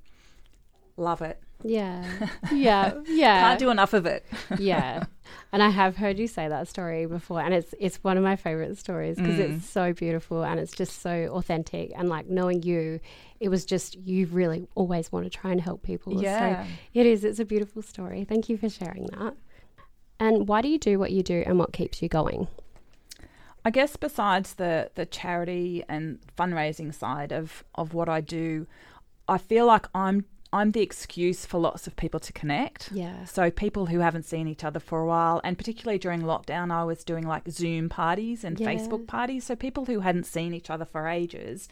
Love 0.99 1.23
it. 1.23 1.41
Yeah. 1.63 2.05
Yeah. 2.53 2.95
Yeah. 3.07 3.41
Can't 3.41 3.59
do 3.61 3.71
enough 3.71 3.93
of 3.93 4.07
it. 4.07 4.25
yeah. 4.59 5.05
And 5.53 5.63
I 5.65 5.69
have 5.69 5.97
heard 5.97 6.19
you 6.19 6.27
say 6.29 6.47
that 6.49 6.67
story 6.69 7.07
before 7.07 7.41
and 7.41 7.53
it's 7.55 7.73
it's 7.79 8.03
one 8.05 8.17
of 8.17 8.23
my 8.25 8.37
favorite 8.37 8.79
stories 8.79 9.17
because 9.17 9.37
Mm. 9.37 9.57
it's 9.57 9.69
so 9.69 9.93
beautiful 9.93 10.45
and 10.45 10.59
it's 10.61 10.73
just 10.73 11.03
so 11.03 11.29
authentic 11.33 11.93
and 11.97 12.09
like 12.09 12.27
knowing 12.29 12.63
you 12.63 13.01
it 13.41 13.49
was 13.49 13.65
just 13.65 13.97
you 13.97 14.27
really 14.27 14.67
always 14.77 15.11
want 15.13 15.25
to 15.27 15.31
try 15.31 15.51
and 15.51 15.61
help 15.61 15.83
people. 15.83 16.21
Yeah. 16.23 16.65
So 16.65 16.71
it 16.95 17.07
is 17.07 17.25
it's 17.25 17.41
a 17.41 17.45
beautiful 17.45 17.83
story. 17.83 18.25
Thank 18.25 18.49
you 18.49 18.57
for 18.57 18.69
sharing 18.69 19.07
that. 19.19 19.35
And 20.21 20.47
why 20.49 20.63
do 20.63 20.69
you 20.69 20.79
do 20.79 20.99
what 20.99 21.11
you 21.13 21.23
do 21.23 21.43
and 21.47 21.59
what 21.59 21.73
keeps 21.73 22.01
you 22.03 22.09
going? 22.09 22.47
I 23.65 23.71
guess 23.71 23.97
besides 23.97 24.55
the 24.55 24.91
the 24.95 25.07
charity 25.07 25.85
and 25.89 26.19
fundraising 26.39 26.95
side 26.95 27.33
of 27.33 27.65
of 27.75 27.93
what 27.95 28.09
I 28.09 28.21
do, 28.21 28.67
I 29.29 29.39
feel 29.39 29.67
like 29.67 29.87
I'm 29.95 30.25
I'm 30.53 30.73
the 30.73 30.81
excuse 30.81 31.47
for 31.47 31.59
lots 31.59 31.87
of 31.87 31.95
people 31.95 32.19
to 32.21 32.33
connect. 32.33 32.91
Yeah. 32.91 33.25
So 33.25 33.51
people 33.51 33.87
who 33.87 34.01
haven't 34.01 34.25
seen 34.25 34.49
each 34.49 34.65
other 34.65 34.81
for 34.81 35.01
a 35.01 35.07
while, 35.07 35.41
and 35.45 35.57
particularly 35.57 35.99
during 35.99 36.23
lockdown, 36.23 36.73
I 36.73 36.83
was 36.85 37.05
doing 37.05 37.25
like 37.25 37.49
Zoom 37.49 37.89
parties 37.89 38.43
and 38.43 38.59
Yeah. 38.59 38.69
Facebook 38.69 39.07
parties. 39.07 39.45
So 39.45 39.55
people 39.55 39.85
who 39.85 40.01
hadn't 40.01 40.25
seen 40.25 40.53
each 40.53 40.69
other 40.69 40.85
for 40.85 41.07
ages, 41.07 41.69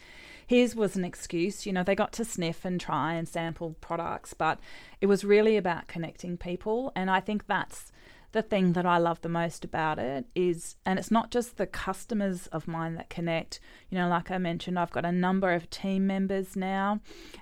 his 0.47 0.75
was 0.75 0.95
an 0.95 1.03
excuse. 1.03 1.65
You 1.65 1.73
know, 1.73 1.83
they 1.83 1.95
got 1.95 2.13
to 2.13 2.25
sniff 2.25 2.63
and 2.63 2.79
try 2.79 3.13
and 3.13 3.27
sample 3.27 3.75
products, 3.81 4.33
but 4.33 4.59
it 5.01 5.07
was 5.07 5.25
really 5.25 5.57
about 5.57 5.87
connecting 5.87 6.37
people, 6.37 6.91
and 6.95 7.11
I 7.11 7.19
think 7.19 7.47
that's 7.47 7.91
the 8.31 8.41
thing 8.41 8.73
that 8.73 8.85
I 8.85 8.97
love 8.97 9.21
the 9.21 9.29
most 9.29 9.65
about 9.65 9.97
it 9.97 10.25
is, 10.35 10.75
and 10.85 10.99
it's 10.99 11.11
not 11.11 11.31
just 11.31 11.57
the 11.57 11.65
customers 11.65 12.47
of 12.47 12.67
mine 12.67 12.95
that 12.95 13.09
connect. 13.09 13.59
You 13.89 13.97
know, 13.97 14.07
like 14.07 14.29
I 14.29 14.37
mentioned, 14.37 14.77
I've 14.77 14.91
got 14.91 15.05
a 15.05 15.11
number 15.11 15.53
of 15.53 15.69
team 15.69 16.05
members 16.05 16.55
now, 16.55 16.99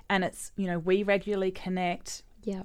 and 0.08 0.24
it's, 0.24 0.52
you 0.56 0.66
know, 0.66 0.78
we 0.78 1.02
regularly 1.02 1.50
connect. 1.50 2.22
Yeah. 2.42 2.62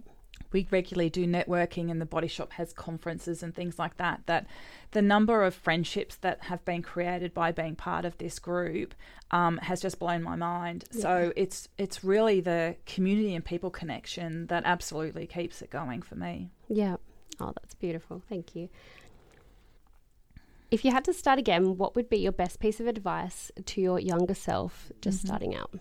We 0.54 0.68
regularly 0.70 1.10
do 1.10 1.26
networking, 1.26 1.90
and 1.90 2.00
the 2.00 2.06
body 2.06 2.28
shop 2.28 2.54
has 2.54 2.74
conferences 2.74 3.42
and 3.42 3.56
things 3.56 3.80
like 3.80 3.98
that. 3.98 4.22
That 4.28 4.46
the 4.92 5.02
number 5.02 5.44
of 5.44 5.56
friendships 5.56 6.16
that 6.18 6.44
have 6.44 6.64
been 6.64 6.84
created 6.84 7.34
by 7.34 7.52
being 7.52 7.76
part 7.76 8.06
of 8.06 8.18
this 8.20 8.38
group 8.38 8.94
um, 9.32 9.58
has 9.58 9.82
just 9.82 9.98
blown 9.98 10.22
my 10.22 10.36
mind. 10.36 10.86
So 10.92 11.34
it's 11.36 11.68
it's 11.80 12.04
really 12.04 12.40
the 12.40 12.76
community 12.86 13.34
and 13.34 13.44
people 13.44 13.72
connection 13.72 14.46
that 14.48 14.62
absolutely 14.64 15.26
keeps 15.26 15.64
it 15.64 15.72
going 15.72 16.04
for 16.04 16.16
me. 16.16 16.52
Yeah. 16.70 16.98
Oh, 17.44 17.52
that's 17.62 17.74
beautiful. 17.76 18.22
Thank 18.30 18.56
you. 18.56 18.70
If 20.72 20.84
you 20.84 20.92
had 20.92 21.06
to 21.06 21.14
start 21.14 21.38
again, 21.40 21.78
what 21.78 21.96
would 21.96 22.10
be 22.10 22.18
your 22.18 22.32
best 22.32 22.60
piece 22.60 22.80
of 22.80 22.88
advice 22.88 23.52
to 23.66 23.82
your 23.82 24.00
younger 24.00 24.34
self 24.34 24.92
just 25.02 25.20
Mm-hmm. 25.20 25.28
starting 25.28 25.56
out? 25.56 25.72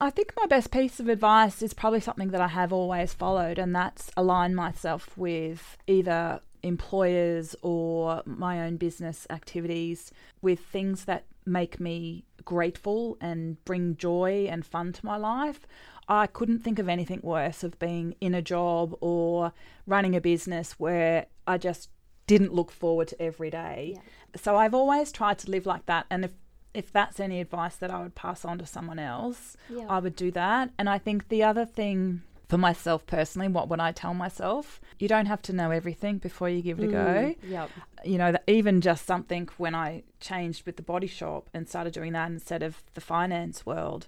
I 0.00 0.10
think 0.10 0.32
my 0.36 0.46
best 0.46 0.70
piece 0.70 1.00
of 1.00 1.08
advice 1.08 1.62
is 1.62 1.72
probably 1.74 2.00
something 2.00 2.28
that 2.30 2.40
I 2.40 2.48
have 2.48 2.72
always 2.72 3.14
followed, 3.14 3.58
and 3.58 3.74
that's 3.74 4.10
align 4.16 4.54
myself 4.54 5.16
with 5.16 5.76
either 5.86 6.40
employers 6.62 7.56
or 7.62 8.22
my 8.26 8.60
own 8.66 8.76
business 8.76 9.26
activities 9.30 10.12
with 10.42 10.60
things 10.60 11.04
that 11.06 11.24
make 11.46 11.78
me 11.80 12.24
grateful 12.44 13.16
and 13.20 13.62
bring 13.64 13.96
joy 13.96 14.46
and 14.50 14.64
fun 14.66 14.92
to 14.92 15.06
my 15.06 15.16
life. 15.16 15.66
I 16.08 16.26
couldn't 16.26 16.60
think 16.60 16.78
of 16.78 16.88
anything 16.88 17.20
worse 17.22 17.64
of 17.64 17.78
being 17.78 18.14
in 18.20 18.34
a 18.34 18.42
job 18.42 18.96
or 19.00 19.52
running 19.86 20.14
a 20.14 20.20
business 20.20 20.72
where 20.78 21.26
I 21.46 21.58
just 21.58 21.90
didn't 22.26 22.52
look 22.52 22.70
forward 22.70 23.08
to 23.08 23.22
every 23.22 23.50
day. 23.50 23.94
Yeah. 23.96 24.00
So 24.40 24.56
I've 24.56 24.74
always 24.74 25.10
tried 25.12 25.38
to 25.40 25.50
live 25.50 25.66
like 25.66 25.86
that, 25.86 26.06
and 26.10 26.24
if 26.24 26.32
if 26.74 26.92
that's 26.92 27.18
any 27.20 27.40
advice 27.40 27.76
that 27.76 27.90
I 27.90 28.02
would 28.02 28.14
pass 28.14 28.44
on 28.44 28.58
to 28.58 28.66
someone 28.66 28.98
else, 28.98 29.56
Yeah. 29.70 29.86
I 29.88 29.98
would 29.98 30.14
do 30.14 30.30
that. 30.32 30.70
And 30.78 30.90
I 30.90 30.98
think 30.98 31.28
the 31.30 31.42
other 31.42 31.64
thing 31.64 32.20
for 32.50 32.58
myself 32.58 33.06
personally, 33.06 33.48
what 33.48 33.70
would 33.70 33.80
I 33.80 33.92
tell 33.92 34.12
myself? 34.12 34.78
You 34.98 35.08
don't 35.08 35.24
have 35.24 35.40
to 35.42 35.54
know 35.54 35.70
everything 35.70 36.18
before 36.18 36.50
you 36.50 36.60
give 36.60 36.78
it 36.78 36.84
a 36.84 36.92
go. 36.92 36.98
Mm, 36.98 37.36
Yep. 37.48 37.70
You 38.04 38.18
know, 38.18 38.36
even 38.46 38.82
just 38.82 39.06
something 39.06 39.48
when 39.56 39.74
I 39.74 40.02
changed 40.20 40.66
with 40.66 40.76
the 40.76 40.82
body 40.82 41.06
shop 41.06 41.48
and 41.54 41.66
started 41.66 41.94
doing 41.94 42.12
that 42.12 42.30
instead 42.30 42.62
of 42.62 42.82
the 42.92 43.00
finance 43.00 43.64
world, 43.64 44.06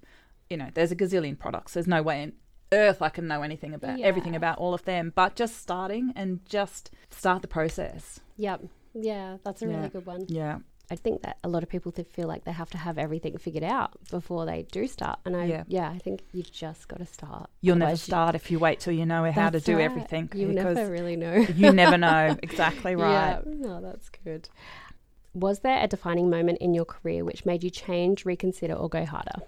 you 0.51 0.57
know, 0.57 0.69
there's 0.75 0.93
a 0.93 0.97
gazillion 0.97 1.39
products. 1.39 1.75
There's 1.75 1.87
no 1.87 2.03
way 2.03 2.23
in 2.23 2.33
earth 2.73 3.01
I 3.01 3.09
can 3.09 3.27
know 3.27 3.43
anything 3.43 3.73
about 3.75 4.01
everything 4.01 4.37
about 4.37 4.59
all 4.59 4.75
of 4.75 4.85
them. 4.85 5.13
But 5.15 5.35
just 5.37 5.57
starting 5.59 6.13
and 6.17 6.41
just 6.47 6.91
start 7.11 7.43
the 7.43 7.49
process. 7.49 8.21
Yep. 8.37 8.65
Yeah, 8.95 9.39
that's 9.45 9.63
a 9.63 9.67
Yeah. 9.67 9.77
really 9.77 9.89
good 9.89 10.07
one. 10.07 10.25
Yeah. 10.29 10.59
I 10.91 10.97
think 10.97 11.21
that 11.23 11.37
a 11.45 11.49
lot 11.51 11.63
of 11.63 11.69
people 11.69 11.93
feel 11.93 12.27
like 12.29 12.45
they 12.45 12.53
have 12.53 12.71
to 12.71 12.79
have 12.79 12.97
everything 12.97 13.37
figured 13.37 13.63
out 13.65 13.93
before 14.11 14.47
they 14.47 14.63
do 14.73 14.87
start. 14.87 15.19
And 15.27 15.37
I, 15.37 15.45
Yeah. 15.45 15.65
yeah, 15.67 15.91
I 15.91 15.99
think 15.99 16.23
you 16.33 16.43
just 16.43 16.89
got 16.89 16.99
to 16.99 17.05
start. 17.05 17.51
You'll 17.61 17.77
never 17.77 17.89
Otherwise 17.89 18.09
you- 18.09 18.11
start 18.11 18.35
if 18.35 18.51
you 18.51 18.59
wait 18.59 18.81
till 18.81 18.95
you 18.95 19.05
know 19.05 19.31
how 19.31 19.51
to 19.51 19.61
do 19.61 19.77
right. 19.77 19.85
everything. 19.85 20.31
You 20.35 20.49
never 20.49 20.91
really 20.91 21.17
know. 21.17 21.35
you 21.35 21.73
never 21.73 21.99
know. 21.99 22.37
Exactly 22.43 22.97
right. 22.97 23.43
Yeah, 23.47 23.53
no, 23.55 23.83
that's 23.83 24.09
good. 24.09 24.49
Was 25.35 25.61
there 25.61 25.83
a 25.83 25.87
defining 25.87 26.31
moment 26.31 26.59
in 26.63 26.73
your 26.73 26.87
career 26.87 27.23
which 27.25 27.45
made 27.45 27.63
you 27.63 27.69
change, 27.71 28.25
reconsider, 28.25 28.73
or 28.75 28.89
go 28.89 29.05
harder? 29.05 29.43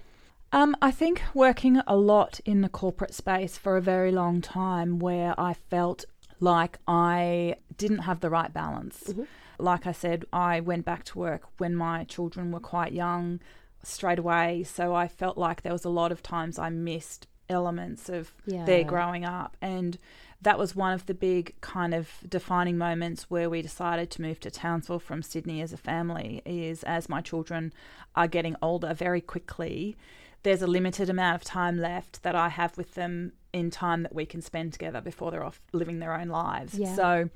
Um, 0.52 0.76
I 0.82 0.90
think 0.90 1.22
working 1.32 1.80
a 1.86 1.96
lot 1.96 2.40
in 2.44 2.60
the 2.60 2.68
corporate 2.68 3.14
space 3.14 3.56
for 3.56 3.76
a 3.76 3.80
very 3.80 4.10
long 4.10 4.40
time 4.40 4.98
where 4.98 5.38
I 5.38 5.54
felt 5.54 6.04
like 6.40 6.78
I 6.88 7.56
didn't 7.76 8.00
have 8.00 8.20
the 8.20 8.30
right 8.30 8.52
balance. 8.52 9.04
Mhm. 9.08 9.26
Like 9.58 9.86
I 9.86 9.92
said, 9.92 10.24
I 10.32 10.58
went 10.60 10.84
back 10.84 11.04
to 11.04 11.18
work 11.18 11.42
when 11.58 11.76
my 11.76 12.04
children 12.04 12.50
were 12.50 12.60
quite 12.60 12.92
young 12.92 13.38
straight 13.82 14.18
away. 14.18 14.64
So 14.64 14.94
I 14.94 15.06
felt 15.06 15.38
like 15.38 15.62
there 15.62 15.72
was 15.72 15.84
a 15.84 15.88
lot 15.90 16.10
of 16.10 16.22
times 16.22 16.58
I 16.58 16.68
missed 16.70 17.26
elements 17.48 18.08
of 18.08 18.32
Yeah. 18.46 18.64
their 18.64 18.84
growing 18.84 19.24
up. 19.24 19.56
And 19.60 19.98
that 20.42 20.58
was 20.58 20.74
one 20.74 20.92
of 20.92 21.06
the 21.06 21.14
big 21.14 21.54
kind 21.60 21.92
of 21.94 22.08
defining 22.28 22.78
moments 22.78 23.30
where 23.30 23.50
we 23.50 23.60
decided 23.62 24.10
to 24.12 24.22
move 24.22 24.40
to 24.40 24.50
Townsville 24.50 24.98
from 25.00 25.22
Sydney 25.22 25.60
as 25.60 25.72
a 25.72 25.76
family 25.76 26.40
is 26.44 26.82
as 26.84 27.08
my 27.08 27.20
children 27.20 27.72
are 28.16 28.26
getting 28.28 28.56
older 28.62 28.94
very 28.94 29.20
quickly, 29.20 29.96
there's 30.42 30.62
a 30.62 30.66
limited 30.66 31.10
amount 31.10 31.36
of 31.36 31.44
time 31.44 31.78
left 31.78 32.22
that 32.22 32.34
I 32.34 32.48
have 32.48 32.76
with 32.76 32.94
them 32.94 33.32
in 33.52 33.70
time 33.70 34.02
that 34.02 34.14
we 34.14 34.26
can 34.26 34.40
spend 34.40 34.72
together 34.72 35.00
before 35.00 35.30
they're 35.30 35.44
off 35.44 35.60
living 35.72 35.98
their 35.98 36.14
own 36.14 36.28
lives. 36.28 36.74
Yeah. 36.74 36.94
So 36.94 37.30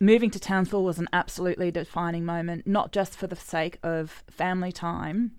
moving 0.00 0.30
to 0.30 0.40
Townsville 0.40 0.84
was 0.84 0.98
an 0.98 1.08
absolutely 1.12 1.70
defining 1.70 2.24
moment, 2.24 2.66
not 2.66 2.92
just 2.92 3.16
for 3.16 3.26
the 3.26 3.36
sake 3.36 3.78
of 3.82 4.24
family 4.30 4.72
time, 4.72 5.32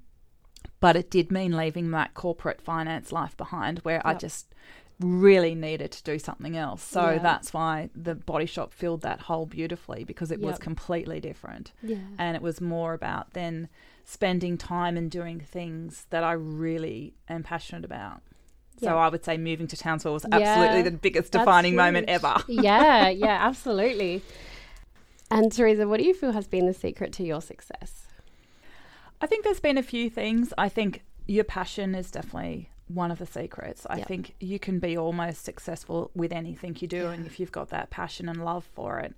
but 0.80 0.96
it 0.96 1.10
did 1.10 1.32
mean 1.32 1.56
leaving 1.56 1.92
that 1.92 2.14
corporate 2.14 2.62
finance 2.62 3.12
life 3.12 3.36
behind 3.38 3.80
where 3.80 4.06
I 4.06 4.14
just 4.14 4.54
really 5.04 5.54
needed 5.56 5.92
to 5.92 6.04
do 6.04 6.18
something 6.18 6.56
else. 6.58 6.82
So 6.84 7.12
Yeah. 7.12 7.20
that's 7.20 7.54
why 7.54 7.90
the 7.96 8.16
body 8.16 8.46
shop 8.46 8.72
filled 8.74 9.02
that 9.02 9.22
hole 9.22 9.46
beautifully 9.46 10.04
because 10.04 10.32
it 10.32 10.40
was 10.40 10.58
completely 10.58 11.20
different. 11.20 11.72
Yeah. 11.82 11.98
And 12.18 12.36
it 12.36 12.42
was 12.42 12.60
more 12.62 12.94
about 12.94 13.34
then 13.34 13.70
spending 14.06 14.58
time 14.58 14.98
and 14.98 15.10
doing 15.12 15.40
things 15.40 16.06
that 16.10 16.24
I 16.24 16.34
really 16.34 17.14
am 17.30 17.44
passionate 17.44 17.86
about. 17.86 18.22
So 18.80 18.88
Yeah. 18.88 18.96
I 18.96 19.10
would 19.10 19.24
say 19.24 19.38
moving 19.38 19.68
to 19.68 19.78
Townsville 19.78 20.14
was 20.14 20.26
absolutely 20.32 20.82
the 20.82 20.92
biggest 20.98 21.32
defining 21.32 21.76
moment 21.76 22.10
ever. 22.10 22.36
yeah, 22.48 23.08
yeah, 23.26 23.38
absolutely. 23.48 24.22
And 25.32 25.52
Teresa, 25.52 25.88
what 25.88 26.00
do 26.00 26.06
you 26.06 26.14
feel 26.14 26.32
has 26.32 26.48
been 26.48 26.66
the 26.66 26.74
secret 26.74 27.14
to 27.14 27.24
your 27.24 27.42
success? 27.42 28.08
I 29.22 29.28
think 29.28 29.44
there's 29.46 29.60
been 29.62 29.78
a 29.78 29.84
few 29.84 30.10
things. 30.10 30.54
I 30.58 30.70
think 30.70 31.02
your 31.28 31.44
passion 31.46 31.96
is 31.96 32.12
definitely 32.12 32.70
one 32.94 33.12
of 33.12 33.20
the 33.20 33.26
secrets. 33.26 33.86
I 33.90 33.98
Yep. 33.98 34.08
think 34.08 34.36
you 34.40 34.60
can 34.60 34.80
be 34.80 34.98
almost 34.98 35.44
successful 35.44 36.12
with 36.16 36.32
anything 36.32 36.76
you 36.80 36.88
do, 36.88 37.08
and 37.08 37.26
if 37.26 37.40
you've 37.40 37.52
got 37.52 37.70
that 37.70 37.90
passion 37.90 38.30
and 38.30 38.44
love 38.44 38.66
for 38.74 39.00
it. 39.00 39.14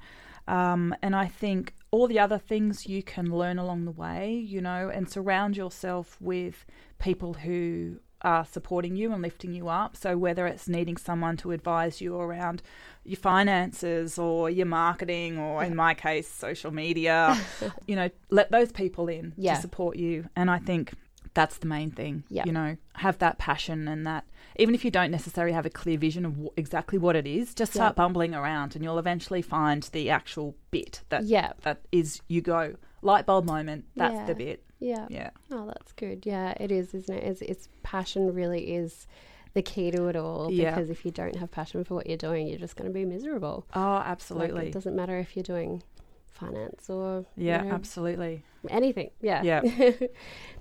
Um, 0.48 0.96
and 1.02 1.16
I 1.16 1.26
think 1.26 1.74
all 1.92 2.08
the 2.08 2.20
other 2.20 2.38
things 2.38 2.86
you 2.88 3.02
can 3.02 3.36
learn 3.36 3.58
along 3.58 3.86
the 3.86 3.92
way, 3.92 4.34
you 4.34 4.62
know, 4.62 4.90
and 4.90 5.10
surround 5.10 5.58
yourself 5.58 6.18
with 6.22 6.66
people 7.00 7.34
who 7.34 8.00
are 8.22 8.46
supporting 8.46 8.96
you 8.96 9.12
and 9.12 9.22
lifting 9.22 9.54
you 9.54 9.68
up. 9.68 9.96
So 9.96 10.18
whether 10.18 10.48
it's 10.48 10.68
needing 10.68 10.98
someone 10.98 11.36
to 11.38 11.52
advise 11.52 12.00
you 12.02 12.16
around 12.16 12.62
your 13.04 13.18
finances 13.18 14.18
or 14.18 14.50
your 14.50 14.66
marketing, 14.66 15.38
or 15.38 15.64
in 15.64 15.76
my 15.76 15.94
case, 15.94 16.28
social 16.28 16.72
media, 16.72 17.38
you 17.88 17.96
know, 17.96 18.10
let 18.30 18.52
those 18.52 18.72
people 18.72 19.08
in 19.08 19.34
Yeah. 19.38 19.56
to 19.56 19.62
support 19.62 19.98
you. 19.98 20.28
And 20.36 20.50
I 20.50 20.58
think 20.60 20.94
that's 21.36 21.58
the 21.60 21.68
main 21.68 21.92
thing. 21.92 22.24
Yeah. 22.30 22.44
You 22.48 22.52
know, 22.52 22.78
have 22.96 23.20
that 23.20 23.38
passion 23.38 23.88
and 23.88 24.08
that, 24.08 24.26
even 24.58 24.74
if 24.74 24.84
you 24.84 24.90
don't 24.90 25.12
necessarily 25.12 25.54
have 25.54 25.66
a 25.68 25.70
clear 25.70 25.98
vision 26.00 26.26
of 26.26 26.36
wh- 26.38 26.58
exactly 26.58 26.98
what 26.98 27.16
it 27.16 27.28
is, 27.28 27.54
just 27.54 27.74
start 27.74 27.92
Yeah. 27.92 28.04
bumbling 28.04 28.34
around 28.34 28.74
and 28.76 28.84
you'll 28.84 28.98
eventually 28.98 29.44
find 29.44 29.84
the 29.92 30.10
actual 30.10 30.56
bit 30.72 31.04
that 31.10 31.26
Yeah. 31.26 31.54
that 31.62 31.82
is 31.92 32.22
you 32.28 32.42
go 32.42 32.76
light 33.04 33.26
bulb 33.28 33.46
moment. 33.46 33.86
That's 33.96 34.16
Yeah. 34.16 34.26
the 34.26 34.34
bit. 34.36 34.64
Yeah. 34.80 35.06
Yeah. 35.10 35.30
Oh, 35.52 35.66
that's 35.68 35.92
good. 35.94 36.26
Yeah, 36.26 36.54
it 36.60 36.72
is, 36.72 36.94
isn't 36.94 37.14
it? 37.16 37.24
It's, 37.24 37.42
it's 37.42 37.70
passion 37.84 38.34
really 38.34 38.74
is 38.76 39.06
the 39.54 39.62
key 39.62 39.90
to 39.92 40.08
it 40.08 40.16
all. 40.16 40.52
Yeah. 40.52 40.72
Because 40.74 40.90
if 40.90 41.06
you 41.06 41.12
don't 41.12 41.36
have 41.38 41.50
passion 41.52 41.84
for 41.84 41.96
what 41.96 42.08
you're 42.08 42.18
doing, 42.18 42.48
you're 42.48 42.60
just 42.60 42.76
going 42.76 42.90
to 42.90 42.94
be 42.94 43.06
miserable. 43.06 43.66
Oh, 43.74 43.80
Like, 43.80 44.08
absolutely. 44.08 44.68
it 44.68 44.74
doesn't 44.74 44.96
matter 44.96 45.18
if 45.18 45.36
you're 45.36 45.44
doing 45.44 45.82
finance 46.28 46.90
or 46.90 47.26
you 47.38 47.46
yeah, 47.48 47.62
know, 47.62 47.72
absolutely. 47.72 48.44
anything. 48.70 49.12
Yeah. 49.22 49.42
Yeah. 49.44 49.62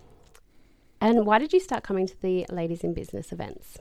and 1.04 1.26
why 1.26 1.38
did 1.38 1.52
you 1.52 1.60
start 1.60 1.82
coming 1.84 2.06
to 2.06 2.20
the 2.22 2.46
Ladies 2.50 2.82
in 2.82 2.94
Business 2.94 3.32
events? 3.32 3.78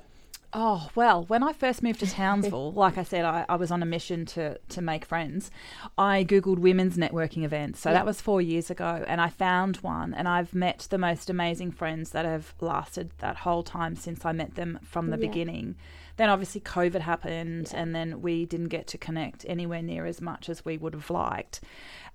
Oh, 0.56 0.90
well, 0.94 1.24
when 1.26 1.42
I 1.42 1.52
first 1.52 1.82
moved 1.82 2.00
to 2.02 2.06
Townsville, 2.08 2.72
like 2.84 2.98
I 3.00 3.04
said, 3.04 3.26
I, 3.26 3.44
I 3.50 3.56
was 3.56 3.72
on 3.72 3.82
a 3.82 3.88
mission 3.88 4.24
to, 4.28 4.60
to 4.70 4.82
make 4.82 5.04
friends. 5.04 5.50
I 5.98 6.24
Googled 6.24 6.60
women's 6.60 6.96
networking 6.96 7.44
events. 7.44 7.80
So 7.80 7.90
Yeah. 7.90 7.94
that 7.96 8.06
was 8.06 8.22
four 8.22 8.40
years 8.40 8.70
ago. 8.70 9.04
And 9.08 9.20
I 9.20 9.30
found 9.30 9.78
one. 9.78 10.14
And 10.14 10.28
I've 10.28 10.54
met 10.54 10.86
the 10.92 11.00
most 11.00 11.28
amazing 11.32 11.72
friends 11.72 12.12
that 12.12 12.26
have 12.26 12.54
lasted 12.62 13.10
that 13.18 13.38
whole 13.38 13.64
time 13.64 13.96
since 13.96 14.26
I 14.26 14.32
met 14.32 14.54
them 14.54 14.78
from 14.84 15.08
the 15.10 15.18
Yeah. 15.18 15.28
beginning. 15.28 15.76
Then 16.18 16.30
obviously 16.30 16.62
COVID 16.62 17.02
happened. 17.02 17.70
Yeah. 17.74 17.82
And 17.82 17.96
then 17.96 18.22
we 18.22 18.46
didn't 18.46 18.70
get 18.70 18.88
to 18.88 18.98
connect 18.98 19.46
anywhere 19.48 19.82
near 19.82 20.06
as 20.06 20.22
much 20.22 20.48
as 20.50 20.64
we 20.64 20.78
would 20.78 20.94
have 20.94 21.10
liked. 21.10 21.62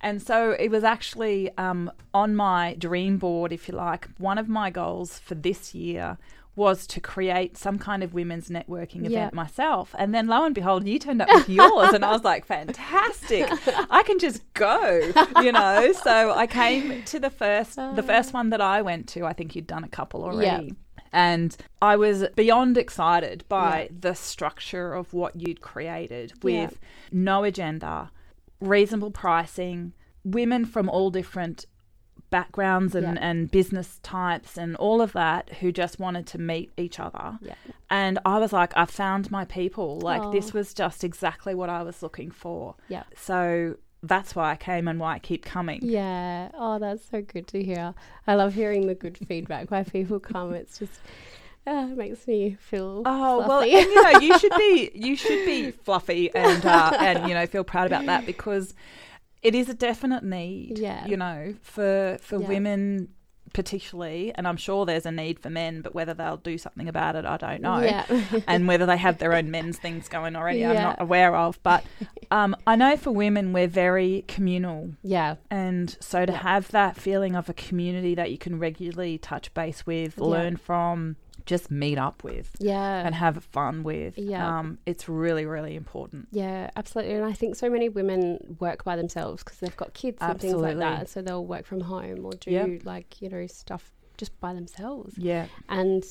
And 0.01 0.23
so 0.23 0.53
it 0.53 0.69
was 0.71 0.85
actually 0.85 1.51
um, 1.59 1.91
on 2.15 2.37
my 2.37 2.75
dream 2.79 3.19
board, 3.19 3.53
if 3.53 3.67
you 3.69 3.75
like. 3.75 4.09
One 4.19 4.39
of 4.39 4.49
my 4.49 4.71
goals 4.71 5.19
for 5.19 5.35
this 5.35 5.75
year 5.75 6.17
was 6.55 6.89
to 6.89 7.01
create 7.01 7.57
some 7.57 7.79
kind 7.79 8.03
of 8.03 8.15
women's 8.15 8.49
networking 8.49 8.99
event 9.07 9.11
Yeah. 9.13 9.31
myself. 9.33 9.95
And 9.99 10.13
then 10.13 10.27
lo 10.27 10.45
and 10.45 10.55
behold, 10.55 10.87
you 10.89 10.99
turned 10.99 11.23
up 11.23 11.29
with 11.33 11.49
yours. 11.59 11.93
and 11.95 12.05
I 12.05 12.11
was 12.13 12.25
like, 12.25 12.45
fantastic. 12.45 13.49
I 13.91 14.03
can 14.05 14.19
just 14.19 14.43
go, 14.55 15.13
you 15.41 15.53
know. 15.53 15.93
So 15.93 16.33
I 16.33 16.47
came 16.49 17.03
to 17.05 17.19
the 17.21 17.31
first 17.31 17.77
the 17.77 18.03
first 18.07 18.33
one 18.35 18.51
that 18.51 18.61
I 18.61 18.83
went 18.83 19.09
to. 19.11 19.25
I 19.25 19.33
think 19.33 19.55
you'd 19.55 19.67
done 19.69 19.85
a 19.85 19.89
couple 19.89 20.25
already. 20.25 20.75
And 21.13 21.57
I 21.81 21.97
was 21.97 22.27
beyond 22.37 22.77
excited 22.79 23.45
by 23.49 23.83
Yeah. 23.91 23.97
the 24.01 24.15
structure 24.15 24.93
of 24.95 25.13
what 25.13 25.41
you'd 25.41 25.61
created 25.61 26.33
Yeah. 26.43 26.63
with 26.67 26.79
no 27.13 27.45
agenda, 27.45 28.11
reasonable 28.61 29.11
pricing, 29.11 29.93
women 30.25 30.65
from 30.65 30.89
all 30.89 31.11
different 31.11 31.67
backgrounds 32.31 32.95
and, 32.95 33.17
Yeah. 33.17 33.23
and 33.23 33.51
business 33.51 34.01
types 34.03 34.59
and 34.59 34.77
all 34.77 35.01
of 35.01 35.13
that 35.15 35.49
who 35.61 35.73
just 35.73 35.99
wanted 35.99 36.27
to 36.27 36.39
meet 36.39 36.71
each 36.77 37.01
other. 37.01 37.39
Yeah. 37.41 37.55
And 37.89 38.19
I 38.27 38.39
was 38.39 38.53
like, 38.53 38.77
I 38.77 38.85
found 38.85 39.31
my 39.31 39.47
people. 39.47 39.99
Like, 40.01 40.23
Oh. 40.23 40.31
this 40.31 40.53
was 40.53 40.75
just 40.75 41.05
exactly 41.05 41.55
what 41.55 41.71
I 41.71 41.83
was 41.83 42.03
looking 42.03 42.31
for. 42.31 42.75
Yeah. 42.89 43.05
So 43.17 43.77
that's 44.03 44.35
why 44.37 44.53
I 44.53 44.57
came 44.57 44.87
and 44.89 45.01
why 45.01 45.15
I 45.15 45.19
keep 45.19 45.45
coming. 45.45 45.81
Yeah. 45.83 46.51
Oh, 46.55 46.79
that's 46.79 47.05
so 47.11 47.21
good 47.23 47.47
to 47.49 47.63
hear. 47.63 47.95
I 48.27 48.35
love 48.35 48.55
hearing 48.55 48.87
the 48.87 48.95
good 48.95 49.19
feedback 49.19 49.71
why 49.71 49.83
people 49.83 50.21
come. 50.21 50.53
It's 50.55 50.79
just 50.79 51.01
uh, 51.67 51.89
it 51.91 51.97
makes 51.99 52.27
me 52.27 52.57
feel. 52.61 53.03
Oh 53.05 53.39
well, 53.47 53.61
and 53.63 53.71
you 53.71 54.03
know 54.03 54.19
you 54.21 54.39
should 54.39 54.55
be 54.57 54.91
you 54.95 55.17
should 55.17 55.45
be 55.45 55.71
fluffy 55.73 56.35
and 56.35 56.65
uh, 56.65 56.93
and 56.99 57.29
you 57.29 57.35
know 57.35 57.47
feel 57.47 57.65
proud 57.65 57.87
about 57.89 58.07
that 58.07 58.25
because 58.25 58.75
it 59.43 59.55
is 59.55 59.69
a 59.69 59.75
definite 59.75 60.25
need. 60.25 60.79
Yeah. 60.79 61.07
You 61.07 61.17
know 61.17 61.55
for 61.63 62.19
for 62.21 62.41
Yeah. 62.41 62.49
women 62.49 63.09
particularly, 63.53 64.33
and 64.35 64.47
I'm 64.47 64.57
sure 64.57 64.87
there's 64.87 65.07
a 65.07 65.11
need 65.13 65.39
for 65.41 65.51
men, 65.51 65.83
but 65.83 65.95
whether 65.95 66.15
they'll 66.15 66.37
do 66.37 66.59
something 66.59 66.89
about 66.89 67.17
it, 67.17 67.25
I 67.25 67.37
don't 67.37 67.61
know. 67.63 67.81
Yeah. 67.81 68.05
and 68.47 68.67
whether 68.69 68.87
they 68.87 68.97
have 68.97 69.19
their 69.19 69.33
own 69.35 69.51
men's 69.51 69.79
things 69.79 70.09
going 70.09 70.37
already, 70.37 70.65
I'm 70.65 70.75
not 70.75 71.01
aware 71.01 71.35
of. 71.37 71.63
But 71.63 71.85
um, 72.31 72.57
I 72.67 72.77
know 72.77 72.97
for 72.97 73.11
women, 73.11 73.53
we're 73.53 73.69
very 73.69 74.25
communal. 74.29 74.91
yeah. 75.03 75.37
And 75.51 75.97
so 76.01 76.27
to 76.27 76.33
Yeah. 76.33 76.39
have 76.39 76.71
that 76.73 76.97
feeling 76.97 77.35
of 77.35 77.49
a 77.49 77.55
community 77.55 78.15
that 78.15 78.31
you 78.31 78.39
can 78.39 78.59
regularly 78.59 79.19
touch 79.19 79.53
base 79.55 79.87
with, 79.87 80.15
Yeah. 80.19 80.25
learn 80.25 80.57
from, 80.57 81.17
just 81.49 81.71
meet 81.71 81.97
up 81.99 82.23
with, 82.23 82.55
Yeah. 82.61 83.05
and 83.07 83.15
have 83.15 83.43
fun 83.43 83.83
with, 83.83 84.19
Yeah. 84.19 84.59
um, 84.59 84.79
it's 84.87 85.09
really, 85.09 85.47
really 85.47 85.75
important. 85.77 86.29
Yeah, 86.31 86.71
absolutely. 86.77 87.15
And 87.15 87.25
I 87.25 87.33
think 87.33 87.57
so 87.57 87.69
many 87.71 87.89
women 87.89 88.57
work 88.61 88.85
by 88.85 88.95
themselves 88.97 89.43
because 89.43 89.59
they've 89.59 89.77
got 89.77 89.95
kids 89.95 90.19
and 90.21 90.39
things 90.41 90.55
like 90.55 90.77
that. 90.79 91.09
So 91.09 91.23
they'll 91.23 91.47
work 91.47 91.65
from 91.65 91.81
home 91.81 92.25
or 92.27 92.33
do 92.33 92.51
Yep. 92.51 92.85
like, 92.85 93.21
you 93.23 93.31
know, 93.31 93.47
stuff 93.47 93.91
just 94.19 94.39
by 94.41 94.53
themselves. 94.53 95.17
Yeah. 95.17 95.47
And, 95.71 96.05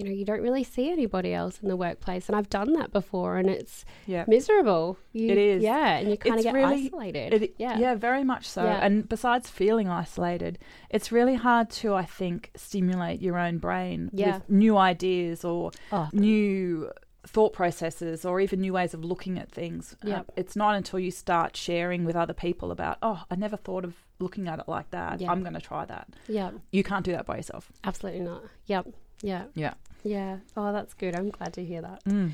you 0.00 0.06
know, 0.06 0.10
you 0.16 0.24
don't 0.24 0.40
really 0.40 0.64
see 0.64 0.90
anybody 0.90 1.34
else 1.34 1.58
in 1.62 1.68
the 1.68 1.76
workplace. 1.76 2.26
And 2.28 2.34
I've 2.36 2.48
done 2.48 2.72
that 2.72 2.90
before 2.92 3.36
and 3.36 3.48
it's 3.50 3.84
Yeah. 4.06 4.24
miserable. 4.26 4.96
You, 5.12 5.30
It 5.30 5.38
is. 5.38 5.62
Yeah. 5.62 5.98
And 5.98 6.10
you 6.10 6.16
kind 6.16 6.36
of 6.38 6.42
get 6.42 6.54
really- 6.54 6.86
isolated. 6.86 7.34
It, 7.42 7.54
yeah. 7.58 7.78
yeah, 7.78 7.94
very 7.94 8.24
much 8.24 8.48
so. 8.48 8.64
Yeah. 8.64 8.78
And 8.84 9.06
besides 9.08 9.50
feeling 9.50 9.88
isolated, 9.88 10.58
it's 10.88 11.12
really 11.12 11.34
hard 11.34 11.68
to, 11.70 11.94
I 11.94 12.04
think, 12.04 12.50
stimulate 12.56 13.20
your 13.20 13.36
own 13.38 13.58
brain 13.58 14.08
Yeah. 14.12 14.36
with 14.36 14.48
new 14.50 14.76
ideas 14.78 15.44
or 15.44 15.70
Oh, 15.92 16.08
new 16.12 16.90
thought 17.26 17.52
processes 17.52 18.24
or 18.24 18.40
even 18.40 18.62
new 18.62 18.72
ways 18.72 18.94
of 18.94 19.04
looking 19.04 19.38
at 19.38 19.50
things. 19.52 19.94
Uh, 20.06 20.22
it's 20.36 20.56
not 20.56 20.74
until 20.74 20.98
you 20.98 21.10
start 21.10 21.54
sharing 21.54 22.06
with 22.06 22.16
other 22.16 22.32
people 22.32 22.70
about, 22.70 22.96
oh, 23.02 23.22
I 23.30 23.36
never 23.36 23.58
thought 23.58 23.84
of 23.84 23.94
looking 24.18 24.48
at 24.48 24.58
it 24.58 24.66
like 24.68 24.90
that. 24.90 25.20
Yeah. 25.20 25.30
I'm 25.30 25.42
going 25.42 25.52
to 25.54 25.60
try 25.60 25.84
that. 25.84 26.08
yeah. 26.28 26.50
You 26.72 26.82
can't 26.82 27.04
do 27.04 27.12
that 27.12 27.26
by 27.26 27.36
yourself. 27.36 27.70
Absolutely 27.84 28.22
not. 28.22 28.42
Yep. 28.66 28.88
Yeah. 29.22 29.44
Yeah. 29.54 29.74
Yeah. 30.02 30.38
Oh, 30.56 30.72
that's 30.72 30.94
good. 30.94 31.14
I'm 31.16 31.30
glad 31.30 31.52
to 31.54 31.64
hear 31.64 31.82
that. 31.82 32.04
Mm. 32.04 32.32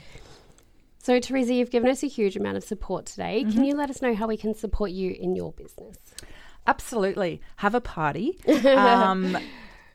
So, 1.02 1.20
Teresa, 1.20 1.54
you've 1.54 1.70
given 1.70 1.88
us 1.90 2.02
a 2.02 2.08
huge 2.08 2.36
amount 2.36 2.56
of 2.56 2.64
support 2.64 3.06
today. 3.06 3.42
Can 3.42 3.52
Mm-hmm. 3.52 3.64
you 3.64 3.74
let 3.76 3.90
us 3.90 4.02
know 4.02 4.14
how 4.14 4.26
we 4.26 4.36
can 4.36 4.54
support 4.54 4.90
you 4.90 5.12
in 5.12 5.36
your 5.36 5.52
business? 5.52 5.96
Absolutely. 6.66 7.40
Have 7.56 7.74
a 7.74 7.80
party. 7.80 8.38
Um, 8.66 9.36